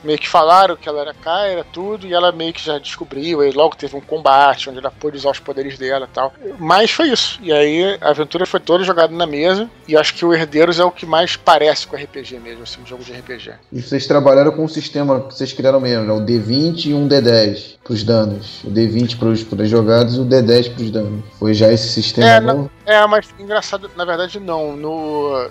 [0.04, 3.42] Meio que falaram que ela era Kai, era tudo, e ela meio que já descobriu,
[3.42, 6.34] e logo teve um combate onde ela pôde usar os poderes dela e tal.
[6.60, 7.40] Mas foi isso.
[7.42, 10.84] E aí a aventura foi toda jogada na mesa, e acho que o Herdeiros é
[10.84, 13.54] o que mais parece com RPG mesmo, assim, um jogo de RPG.
[13.72, 16.14] E vocês trabalharam com um sistema que vocês criaram mesmo, né?
[16.14, 18.64] O D20 e um D10 pros danos.
[18.64, 21.24] O D20 pros, pros jogados e o D10 pros danos.
[21.38, 22.72] Foi já esse sistema É, novo?
[22.86, 24.76] É, mas engraçado, na verdade não.
[24.76, 25.50] No,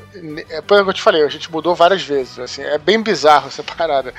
[0.48, 2.38] é, pelo que eu te falei, a gente mudou várias vezes.
[2.38, 4.14] Assim, é bem bizarro essa parada.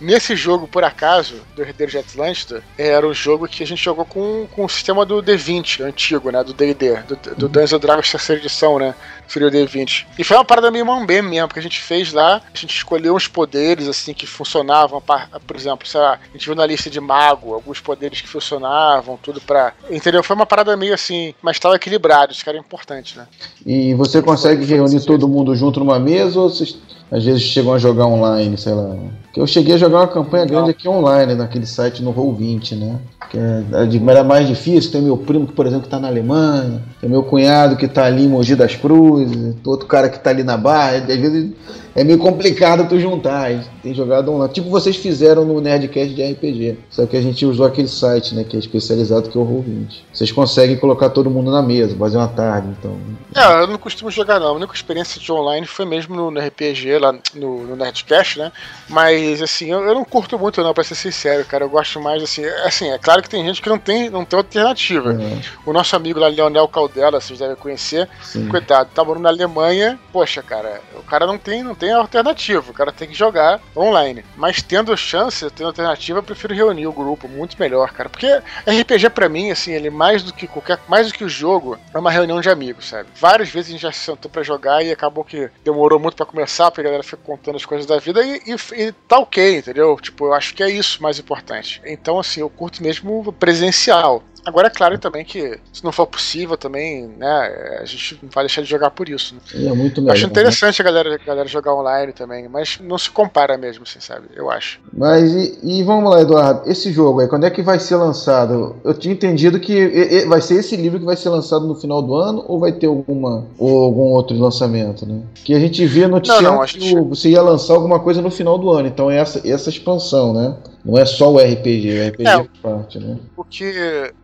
[0.00, 4.04] Nesse jogo, por acaso, do Herdeiro de Atlântida, era o jogo que a gente jogou
[4.04, 6.42] com, com o sistema do D20, antigo, né?
[6.42, 8.94] Do D&D, do, do Dungeons and Dragons terceira edição, né?
[9.28, 10.06] Seria o D20.
[10.18, 13.14] E foi uma parada meio mambem mesmo, porque a gente fez lá, a gente escolheu
[13.14, 16.90] uns poderes, assim, que funcionavam, par- por exemplo, sei lá, a gente viu na lista
[16.90, 19.72] de mago, alguns poderes que funcionavam, tudo pra...
[19.90, 20.22] Entendeu?
[20.22, 23.28] Foi uma parada meio assim, mas estava equilibrado, isso que era importante, né?
[23.64, 26.76] E você consegue reunir todo mundo junto numa mesa ou vocês
[27.10, 28.94] às vezes chegam a jogar online, sei lá?
[29.36, 32.96] Eu cheguei a jogar uma campanha grande aqui online, naquele site no Roll20, né?
[33.30, 36.08] Que é- é era mais difícil, tem meu primo que, por exemplo, que tá na
[36.08, 40.30] Alemanha, tem meu cunhado que tá ali em Mogi das Cruzes, outro cara que tá
[40.30, 41.50] ali na Barra, às vezes
[41.94, 44.52] é meio complicado tu juntar, gente tem jogado online.
[44.52, 48.44] Tipo vocês fizeram no Nerdcast de RPG, só que a gente usou aquele site, né,
[48.44, 50.02] que é especializado que é o Roll20.
[50.12, 52.96] Vocês conseguem colocar todo mundo na mesa, fazer uma tarde, então...
[53.34, 54.48] É, eu não costumo jogar não.
[54.48, 58.52] A única experiência de online foi mesmo no, no RPG, lá no, no Nerdcast, né?
[58.88, 61.64] Mas, assim, eu, eu não curto muito não, pra ser sincero, cara.
[61.64, 62.44] Eu gosto mais, assim...
[62.64, 65.12] Assim, é claro que tem gente que não tem, não tem alternativa.
[65.12, 68.08] É, O nosso amigo lá, Leonel Caldela, vocês devem conhecer.
[68.22, 68.48] sim.
[68.48, 69.98] Coitado, tá morando na Alemanha.
[70.12, 72.70] Poxa, cara, o cara não tem, não tem alternativa.
[72.70, 74.22] O cara tem que jogar online.
[74.36, 77.26] Mas tendo chance, tendo alternativa, eu prefiro reunir o grupo.
[77.26, 78.08] Muito melhor, cara.
[78.08, 78.26] Porque
[78.66, 80.78] RPG pra mim, assim, ele mais do que qualquer.
[80.86, 83.08] Mais do que o jogo, é uma reunião de amigos, sabe?
[83.16, 86.26] Várias vezes a gente já se sentou pra jogar e acabou que demorou muito pra
[86.26, 89.56] começar, porque a galera fica contando as coisas da vida e, e- e tá ok,
[89.58, 89.96] entendeu?
[90.00, 91.80] Tipo, eu acho que é isso mais importante.
[91.86, 94.22] Então, assim, eu curto mesmo presencial.
[94.50, 98.42] Agora, é claro também que, se não for possível também, né, a gente não vai
[98.44, 99.34] deixar de jogar por isso.
[99.34, 99.40] Né?
[99.68, 100.14] É muito Eu melhor.
[100.14, 100.30] acho né?
[100.30, 104.26] interessante a galera, a galera jogar online também, mas não se compara mesmo, assim, sabe?
[104.34, 104.80] Eu acho.
[104.92, 108.74] Mas e, e vamos lá, Eduardo, esse jogo aí, quando é que vai ser lançado?
[108.82, 111.76] Eu tinha entendido que e- e- vai ser esse livro que vai ser lançado no
[111.76, 115.20] final do ano ou vai ter alguma ou algum outro lançamento, né?
[115.44, 118.20] Que a gente via noticiando Não, não, que gente- o- você ia lançar alguma coisa
[118.20, 120.56] no final do ano, então é essa, essa expansão, né?
[120.84, 122.32] Não é só o RPG, o RPG É.
[122.36, 123.18] é parte, né?
[123.36, 123.70] O que,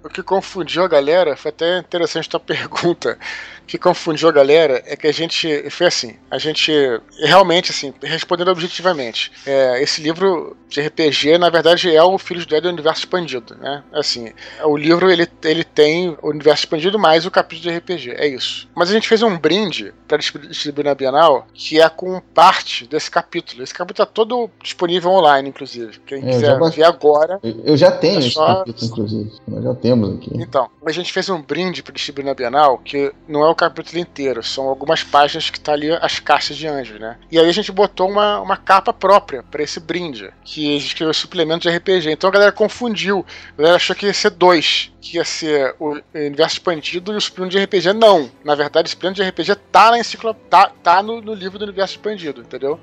[0.03, 3.19] o que confundiu a galera, foi até interessante tua pergunta.
[3.67, 5.69] Que confundiu a galera é que a gente.
[5.71, 6.73] Foi assim, a gente.
[7.21, 12.55] Realmente, assim, respondendo objetivamente, é, esse livro de RPG, na verdade, é o Filhos do
[12.55, 13.83] Éden do Universo Expandido, né?
[13.93, 14.33] Assim,
[14.64, 18.69] o livro ele, ele tem o universo expandido mais o capítulo de RPG, é isso.
[18.75, 23.11] Mas a gente fez um brinde para distribuir na Bienal que é com parte desse
[23.11, 23.62] capítulo.
[23.62, 25.99] Esse capítulo tá todo disponível online, inclusive.
[26.07, 29.33] Quem É, quiser ver agora, Eu já tenho É esse só- capítulo, inclusive.
[29.49, 30.31] Nós já temos aqui.
[30.35, 33.99] então, a gente fez um brinde para distribuir na Bienal, que não é o capítulo
[33.99, 37.17] inteiro, são algumas páginas que tá ali as caixas de anjos, né?
[37.31, 40.87] E aí a gente botou uma, uma capa própria para esse brinde, que a gente
[40.87, 42.11] escreveu suplemento de RPG.
[42.11, 45.99] Então a galera confundiu, a galera achou que ia ser dois, que ia ser o
[46.15, 47.93] universo expandido e o suplemento de RPG.
[47.93, 51.59] Não, na verdade, o suplemento de RPG tá na enciclopédia, tá, tá no, no livro
[51.59, 52.79] do universo expandido, entendeu?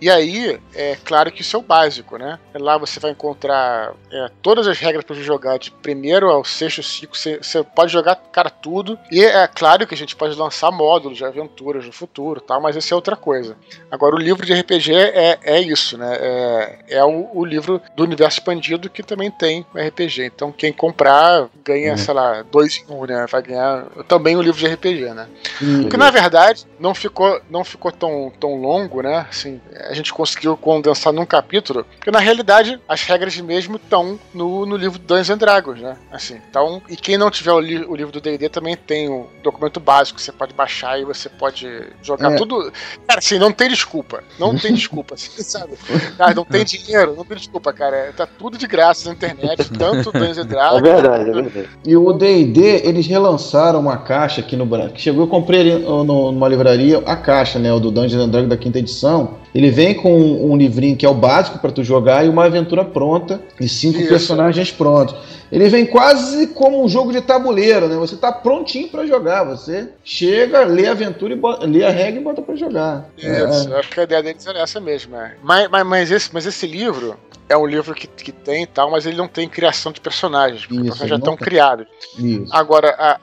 [0.00, 2.38] E aí, é claro que isso é o básico, né?
[2.54, 7.16] Lá você vai encontrar é, todas as regras para jogar de primeiro ao sexto ciclo.
[7.16, 8.98] Você, você pode jogar, cara, tudo.
[9.10, 12.76] E é claro que a gente pode lançar módulos de aventuras no futuro, tal, mas
[12.76, 13.56] isso é outra coisa.
[13.90, 16.16] Agora, o livro de RPG é, é isso, né?
[16.20, 20.24] É, é o, o livro do universo expandido que também tem o RPG.
[20.26, 23.26] Então, quem comprar ganha, sei lá, dois em um, né?
[23.28, 25.28] Vai ganhar também o livro de RPG, né?
[25.60, 29.26] E- Porque na verdade não ficou, não ficou tão, tão longo, né?
[29.28, 34.66] Assim, a gente conseguiu condensar num capítulo, porque na realidade as regras mesmo estão no,
[34.66, 35.96] no livro Dungeons and Dragons, né?
[36.12, 39.26] Assim, então, e quem não tiver o, li- o livro do D&D também tem o
[39.42, 41.66] documento básico que você pode baixar e você pode
[42.02, 42.36] jogar É.
[42.36, 42.72] tudo.
[43.06, 45.72] Cara, assim, não tem desculpa, não tem desculpa, assim, sabe?
[46.16, 48.12] Cara, não tem dinheiro, não tem desculpa, cara.
[48.16, 50.82] Tá tudo de graça na internet, tanto Dungeons and É Dragons.
[50.82, 51.68] verdade, é verdade.
[51.86, 54.92] E o D&D, eles relançaram uma caixa aqui no Brasil.
[54.92, 57.72] Que chegou, eu comprei numa livraria a caixa, né?
[57.72, 59.36] O do Dungeons and Dragons da quinta edição.
[59.54, 62.84] Ele vem com um livrinho que é o básico pra tu jogar e uma aventura
[62.84, 64.08] pronta e cinco Isso.
[64.08, 65.14] personagens prontos.
[65.50, 67.96] Ele vem quase como um jogo de tabuleiro, né?
[67.96, 69.44] Você tá prontinho pra jogar.
[69.44, 73.08] Você chega, lê a aventura e bota- lê a regra e bota pra jogar.
[73.16, 75.16] Isso, eu acho que a ideia deles era essa mesmo.
[75.16, 75.36] É.
[75.42, 77.16] Mas, mas, mas, esse, mas esse livro,
[77.48, 80.66] é um livro que, que tem e tal, mas ele não tem criação de personagens,
[80.66, 81.86] porque Isso, os personagens já estão criados.
[82.18, 82.46] Isso.
[82.54, 83.18] Agora, a,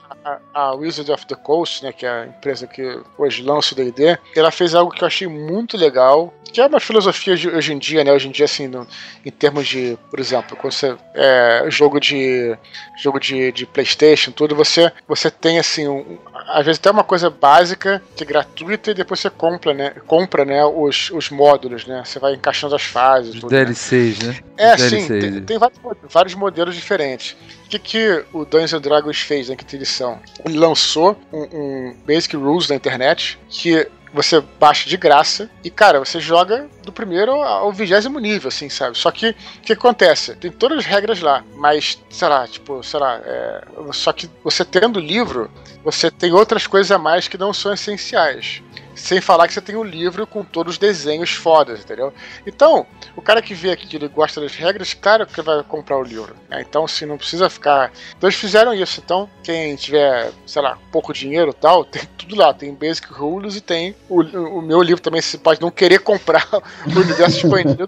[0.52, 4.18] a, Wizard of the Coast, né, que é a empresa que hoje lança o D&D,
[4.34, 7.78] ela fez algo que eu achei muito legal, que é uma filosofia de hoje em
[7.78, 8.86] dia, né, hoje em dia, assim, no-
[9.24, 12.56] em termos de, por exemplo, quando você, é, jogo de
[13.02, 16.18] jogo de, de Playstation, tudo, você, você tem, assim, um-
[16.48, 20.44] às vezes até uma coisa básica, que é gratuita, e depois você compra, né, compra,
[20.44, 23.64] né, os, os módulos, né, você vai encaixando as fases, tudo, né?
[23.64, 24.36] DLCs, né?
[24.56, 25.08] É, Os sim, DLCs.
[25.20, 27.36] tem, tem vários, mo- vários modelos diferentes.
[27.66, 30.20] O que, que o Dungeons and Dragons fez na quinta edição?
[30.44, 35.98] Ele lançou um, um Basic Rules na internet que você baixa de graça e, cara,
[35.98, 38.96] você joga do primeiro ao vigésimo nível, assim, sabe?
[38.96, 40.34] Só que o que acontece?
[40.36, 43.62] Tem todas as regras lá, mas, sei lá, tipo, sei lá, é,
[43.92, 45.50] só que você tendo o livro,
[45.84, 48.62] você tem outras coisas a mais que não são essenciais.
[48.96, 52.12] Sem falar que você tem um livro com todos os desenhos fodas, entendeu?
[52.46, 55.98] Então, o cara que vê aqui que ele gosta das regras, claro que vai comprar
[55.98, 56.34] o livro.
[56.48, 56.64] né?
[56.66, 57.92] Então, assim, não precisa ficar.
[58.16, 59.00] Então, eles fizeram isso.
[59.04, 62.52] Então, quem tiver, sei lá, pouco dinheiro e tal, tem tudo lá.
[62.52, 65.20] Tem Basic Rules e tem o, o meu livro também.
[65.20, 67.86] Você pode não querer comprar o universo expandido.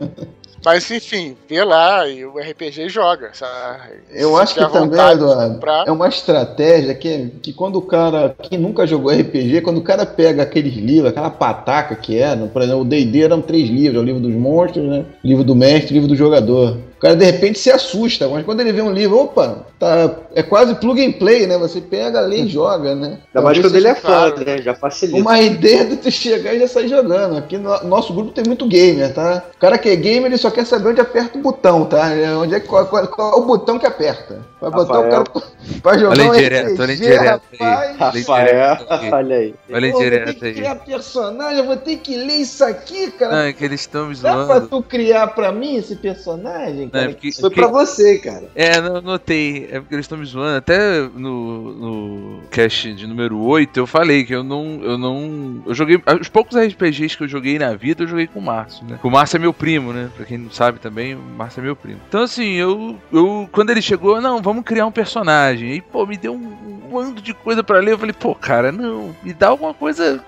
[0.64, 3.30] Mas, enfim, vê lá e o RPG joga.
[3.32, 3.92] Sabe?
[4.10, 8.34] Eu Se acho que também, Eduardo, comprar- é uma estratégia que, que quando o cara,
[8.42, 12.48] quem nunca jogou RPG, quando o cara pega aqueles livros, aquela pataca que é, no-
[12.48, 15.04] por exemplo, o D&D eram três livros, é o livro dos monstros, né?
[15.22, 16.76] O livro do mestre, o livro do jogador.
[16.98, 20.42] O cara de repente se assusta, mas quando ele vê um livro, opa, tá, é
[20.42, 21.56] quase plug and play, né?
[21.56, 23.06] Você pega, lê e joga, né?
[23.06, 24.44] Ainda mais Talvez quando ele é seja fã, claro.
[24.44, 24.58] né?
[24.62, 25.18] Já facilita.
[25.20, 27.36] Uma ideia de tu chegar e já sair jogando.
[27.38, 29.44] Aqui no nosso grupo tem muito gamer, tá?
[29.54, 32.08] O cara que é gamer, ele só quer saber onde aperta o botão, tá?
[32.12, 34.40] É Onde é, qual, qual- qual é o botão que aperta.
[34.60, 35.24] Vai botar o Rafael.
[35.24, 35.42] cara
[35.82, 37.58] pra jogar Olha um direto, olha direto aí.
[37.60, 38.46] Olha Rafael,
[38.76, 39.10] direto aí.
[39.14, 39.54] olha aí.
[39.72, 40.54] Olha Pô, vou ter direto que aí.
[40.54, 43.32] criar personagem, eu vou ter que ler isso aqui, cara.
[43.36, 44.66] Não, é que eles estão me Dá pra zoando.
[44.68, 47.10] tu criar pra mim esse personagem, Não, cara?
[47.10, 48.48] é porque, Isso foi porque- pra você, cara.
[48.54, 49.68] É, não, notei.
[49.70, 50.56] É porque eles estão me zoando.
[50.56, 54.80] Até no, no cast de número 8 eu falei que eu não.
[54.82, 55.62] Eu não.
[55.66, 56.00] Eu joguei.
[56.20, 58.98] Os poucos RPGs que eu joguei na vida, eu joguei com o Márcio, né?
[59.02, 60.10] O Márcio é meu primo, né?
[60.16, 62.00] Pra quem não sabe também, o Márcio é meu primo.
[62.08, 62.96] Então, assim, eu.
[63.12, 65.74] eu quando ele chegou, não, vamos criar um personagem.
[65.74, 67.92] E, pô, me deu um, um bando de coisa pra ler.
[67.92, 69.14] Eu falei, pô, cara, não.
[69.22, 70.22] Me dá alguma coisa.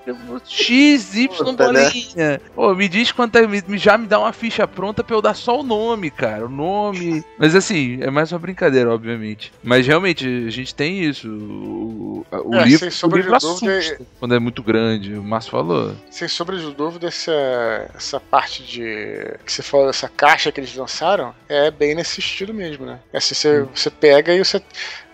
[0.47, 1.85] X, Y, Puta, né?
[1.85, 2.41] bolinha.
[2.55, 3.47] Pô, me diz quanto é.
[3.47, 6.47] Me, já me dá uma ficha pronta pra eu dar só o nome, cara.
[6.47, 7.25] O nome.
[7.39, 9.53] Mas assim, é mais uma brincadeira, obviamente.
[9.63, 11.29] Mas realmente, a gente tem isso.
[11.29, 15.15] O, o É, livro, sem o livro de dúvida, assusta quando é muito grande.
[15.15, 15.95] O Márcio falou.
[16.11, 19.37] Sem sombra de dúvida, essa, essa parte de.
[19.45, 22.99] que você falou, essa caixa que eles lançaram, é bem nesse estilo mesmo, né?
[23.13, 24.63] É Assim, você, você pega e você.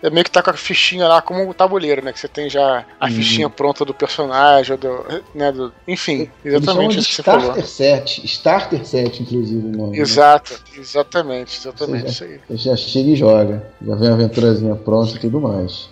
[0.03, 2.13] É meio que tá com a fichinha lá como o tabuleiro, né?
[2.13, 3.11] Que você tem já a Uhum.
[3.11, 5.51] fichinha pronta do personagem, do, né?
[5.51, 7.41] Do, enfim, exatamente isso que você falou.
[7.41, 8.25] Starter Set.
[8.25, 9.97] Starter Set, inclusive, o nome.
[9.97, 10.03] né?
[10.03, 12.39] Exato, exatamente, exatamente Ou isso aí.
[12.51, 13.71] Já chega e joga.
[13.85, 15.89] Já vem a aventurazinha pronta e tudo mais.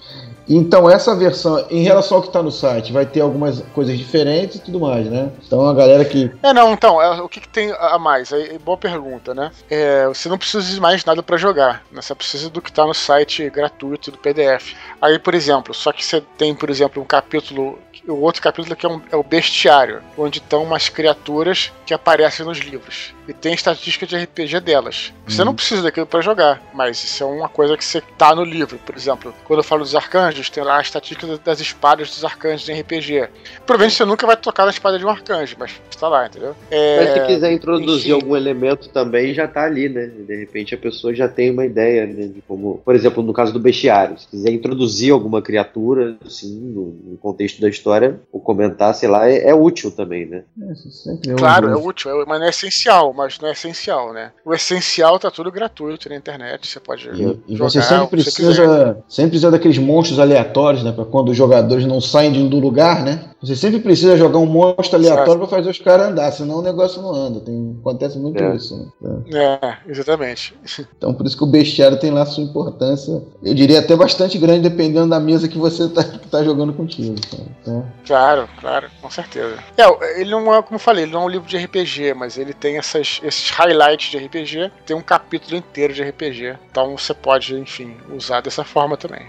[0.48, 4.58] Então, essa versão, em relação ao que está no site, vai ter algumas coisas diferentes
[4.58, 5.32] e tudo mais, né?
[5.46, 6.32] Então, a galera que.
[6.44, 8.32] É, não, então, é, o que, que tem a mais?
[8.32, 9.52] É, boa pergunta, né?
[9.70, 12.00] É, você não precisa de mais nada para jogar, né?
[12.02, 14.76] Você precisa do que tá no site gratuito do PDF.
[15.02, 18.86] Aí, por exemplo, só que você tem, por exemplo, um capítulo, o outro capítulo que
[18.86, 23.15] é, um- é o bestiário, onde estão umas criaturas que aparecem nos livros.
[23.28, 25.14] E tem estatística de RPG delas.
[25.28, 28.44] Você não precisa daquilo para jogar, mas isso é uma coisa que você tá no
[28.44, 28.78] livro.
[28.86, 32.70] Por exemplo, quando eu falo dos arcanjos, tem lá a estatística das espadas dos arcanjos
[32.70, 33.28] em RPG.
[33.66, 36.56] Provavelmente você nunca vai tocar na espada de um arcanjo, mas está lá, entendeu?
[36.70, 38.22] É, Mas se quiser introduzir enfim.
[38.22, 40.06] algum elemento também, já tá ali, né?
[40.08, 42.28] De repente a pessoa já tem uma ideia, né?
[42.28, 47.18] De como, por exemplo, no caso do bestiário, se quiser introduzir alguma criatura, assim, no,
[47.18, 50.44] contexto da história, ou comentar, sei lá, é, é útil também, né?
[50.62, 54.14] É, sempre é Claro, é útil, é- mas não é essencial, mas não é essencial,
[54.14, 54.32] né?
[54.46, 58.32] O essencial tá tudo gratuito na internet, você pode E, e jogar você sempre que
[58.32, 60.92] você precisa, sempre precisa daqueles monstros aleatórios, né?
[60.92, 63.30] Pra quando os jogadores não saem de- do lugar, né?
[63.42, 67.02] Você sempre precisa jogar um monstro aleatório pra fazer os caras andar, senão o negócio
[67.02, 67.40] não anda.
[67.42, 68.56] Tem, acontece muito É.
[68.56, 68.92] isso.
[69.02, 69.60] Né?
[69.62, 70.54] É, exatamente.
[70.98, 73.22] Então por isso que o bestiário tem lá sua importância.
[73.44, 77.16] Eu diria até bastante grande, dependendo da mesa que você tá, que tá jogando contigo.
[77.62, 79.58] Então, Claro, claro, com certeza.
[79.78, 82.38] É, ele não é, como eu falei, ele não é um livro de RPG, mas
[82.38, 86.58] ele tem essas, esses highlights de RPG, tem um capítulo inteiro de RPG.
[86.72, 89.28] Então você pode, enfim, usar dessa forma também.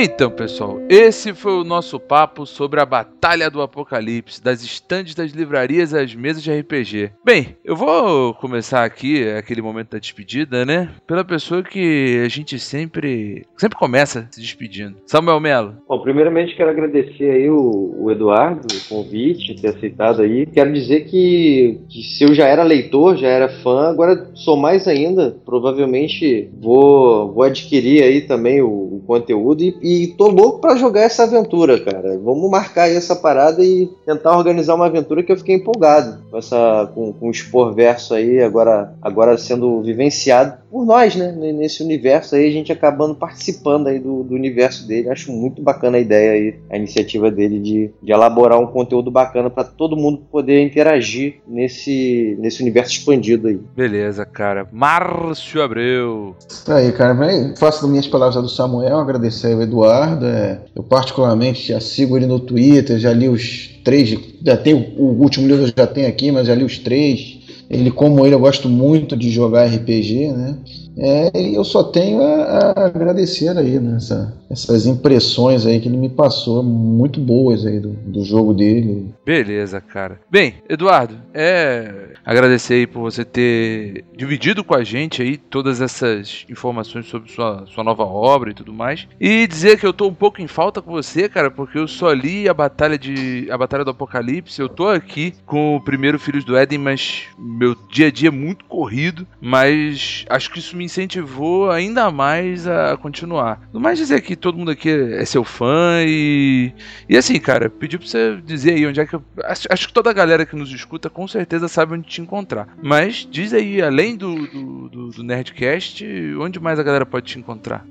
[0.00, 5.32] Então, pessoal, esse foi o nosso papo sobre a Batalha do Apocalipse, das estandes das
[5.32, 7.10] livrarias às mesas de RPG.
[7.24, 10.88] Bem, eu vou começar aqui, aquele momento da despedida, né?
[11.04, 14.98] Pela pessoa que a gente sempre sempre começa se despedindo.
[15.04, 15.74] Samuel Melo.
[15.88, 20.46] Bom, primeiramente quero agradecer aí o, o Eduardo, o convite, ter aceitado aí.
[20.46, 24.86] Quero dizer que, que se eu já era leitor, já era fã, agora sou mais
[24.86, 25.36] ainda.
[25.44, 31.00] Provavelmente vou, vou adquirir aí também o, o conteúdo e, e tô louco para jogar
[31.00, 32.18] essa aventura, cara.
[32.18, 36.36] Vamos marcar aí essa parada e tentar organizar uma aventura que eu fiquei empolgado com
[36.36, 41.32] essa com, com o Expor Verso aí agora agora sendo vivenciado por nós, né?
[41.32, 45.08] Nesse universo aí, a gente acabando participando aí do, do universo dele.
[45.08, 49.50] Acho muito bacana a ideia aí, a iniciativa dele de, de elaborar um conteúdo bacana
[49.50, 53.60] para todo mundo poder interagir nesse, nesse universo expandido aí.
[53.76, 54.68] Beleza, cara.
[54.72, 56.36] Márcio Abreu.
[56.48, 57.16] Isso aí, cara.
[57.56, 60.26] Faço das minhas palavras do Samuel, agradecer ao Eduardo.
[60.26, 65.20] É, eu particularmente já sigo ele no Twitter, já li os três, já tenho o
[65.20, 67.37] último livro eu já tenho aqui, mas já li os três.
[67.70, 70.56] Ele, como ele, eu gosto muito de jogar RPG, né?
[70.98, 73.96] É, e eu só tenho a, a agradecer aí, né?
[73.96, 79.14] Essa, essas impressões aí que ele me passou, muito boas aí do, do jogo dele.
[79.24, 80.20] Beleza, cara.
[80.30, 86.44] Bem, Eduardo, é agradecer aí por você ter dividido com a gente aí todas essas
[86.48, 89.06] informações sobre sua, sua nova obra e tudo mais.
[89.20, 92.12] E dizer que eu tô um pouco em falta com você, cara, porque eu só
[92.12, 94.60] li a Batalha de a Batalha do Apocalipse.
[94.60, 98.32] Eu tô aqui com o primeiro Filhos do Éden, mas meu dia a dia é
[98.32, 103.60] muito corrido, mas acho que isso me incentivou ainda mais a continuar.
[103.72, 106.72] No mais dizer que todo mundo aqui é seu fã e.
[107.08, 109.14] E assim, cara, pedir pra você dizer aí onde é que.
[109.14, 112.20] Eu, acho, acho, que toda a galera que nos escuta com certeza sabe onde te
[112.20, 112.68] encontrar.
[112.82, 116.04] Mas diz aí, além do, do, do, do Nerdcast,
[116.40, 117.84] onde mais a galera pode te encontrar?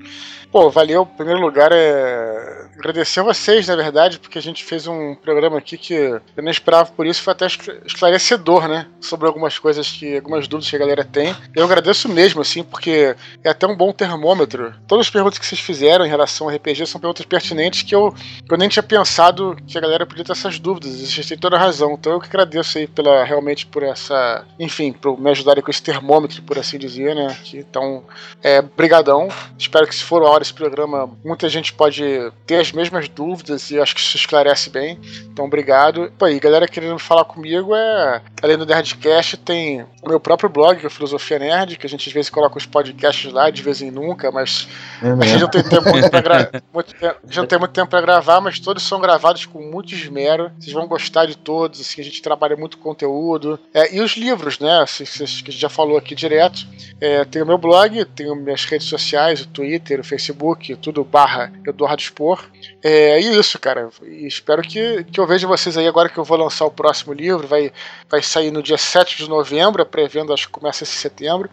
[0.51, 1.07] Pô, valeu.
[1.13, 5.57] Em primeiro lugar, é agradecer a vocês, na verdade, porque a gente fez um programa
[5.57, 7.47] aqui que eu não esperava por isso, foi até
[7.85, 8.87] esclarecedor, né?
[9.01, 10.15] Sobre algumas coisas que.
[10.15, 11.35] algumas dúvidas que a galera tem.
[11.55, 14.73] Eu agradeço mesmo, assim, porque é até um bom termômetro.
[14.87, 18.13] Todas as perguntas que vocês fizeram em relação ao RPG são perguntas pertinentes que eu,
[18.49, 20.91] eu nem tinha pensado que a galera podia ter essas dúvidas.
[20.91, 21.93] Vocês têm toda a razão.
[21.93, 24.45] Então eu que agradeço aí pela, realmente por essa.
[24.59, 27.35] Enfim, por me ajudarem com esse termômetro, por assim dizer, né?
[27.53, 28.03] Então,
[28.43, 29.27] é, brigadão.
[29.57, 33.71] Espero que se for a hora esse programa, muita gente pode ter as mesmas dúvidas
[33.71, 34.99] e acho que isso esclarece bem.
[35.31, 36.11] Então, obrigado.
[36.17, 40.79] Pô, e galera querendo falar comigo, é além do Nerdcast, tem o meu próprio blog,
[40.79, 43.81] que é Filosofia Nerd, que a gente às vezes coloca os podcasts lá, de vez
[43.81, 44.67] em nunca, mas
[45.01, 46.51] é a gente não tem tempo muito pra gra...
[46.73, 49.93] muito tempo, já não tem muito tempo pra gravar, mas todos são gravados com muito
[49.93, 50.51] esmero.
[50.59, 53.59] Vocês vão gostar de todos, assim, a gente trabalha muito conteúdo.
[53.73, 54.81] É, e os livros, né?
[54.81, 56.65] Assim, que a gente já falou aqui direto.
[56.99, 61.51] É, tem o meu blog, tenho minhas redes sociais, o Twitter, o Facebook tudo barra
[61.65, 62.43] Eduardo Expor.
[62.83, 63.89] É, e isso, cara.
[64.03, 67.47] Espero que, que eu veja vocês aí agora que eu vou lançar o próximo livro.
[67.47, 67.71] Vai,
[68.09, 71.49] vai sair no dia 7 de novembro, a pré-venda acho que começa esse setembro.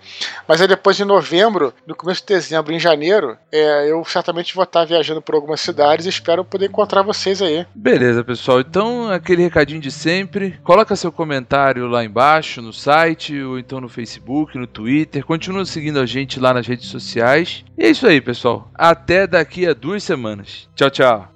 [0.46, 4.64] Mas aí depois de novembro, no começo de dezembro, em janeiro, é, eu certamente vou
[4.64, 7.66] estar viajando por algumas cidades e espero poder encontrar vocês aí.
[7.74, 8.60] Beleza, pessoal.
[8.60, 10.58] Então, aquele recadinho de sempre.
[10.62, 15.24] Coloca seu comentário lá embaixo no site, ou então no Facebook, no Twitter.
[15.24, 17.64] Continua seguindo a gente lá nas redes sociais.
[17.76, 18.70] E é isso aí, pessoal.
[18.74, 20.68] Até daqui a duas semanas.
[20.74, 21.33] Tchau, tchau.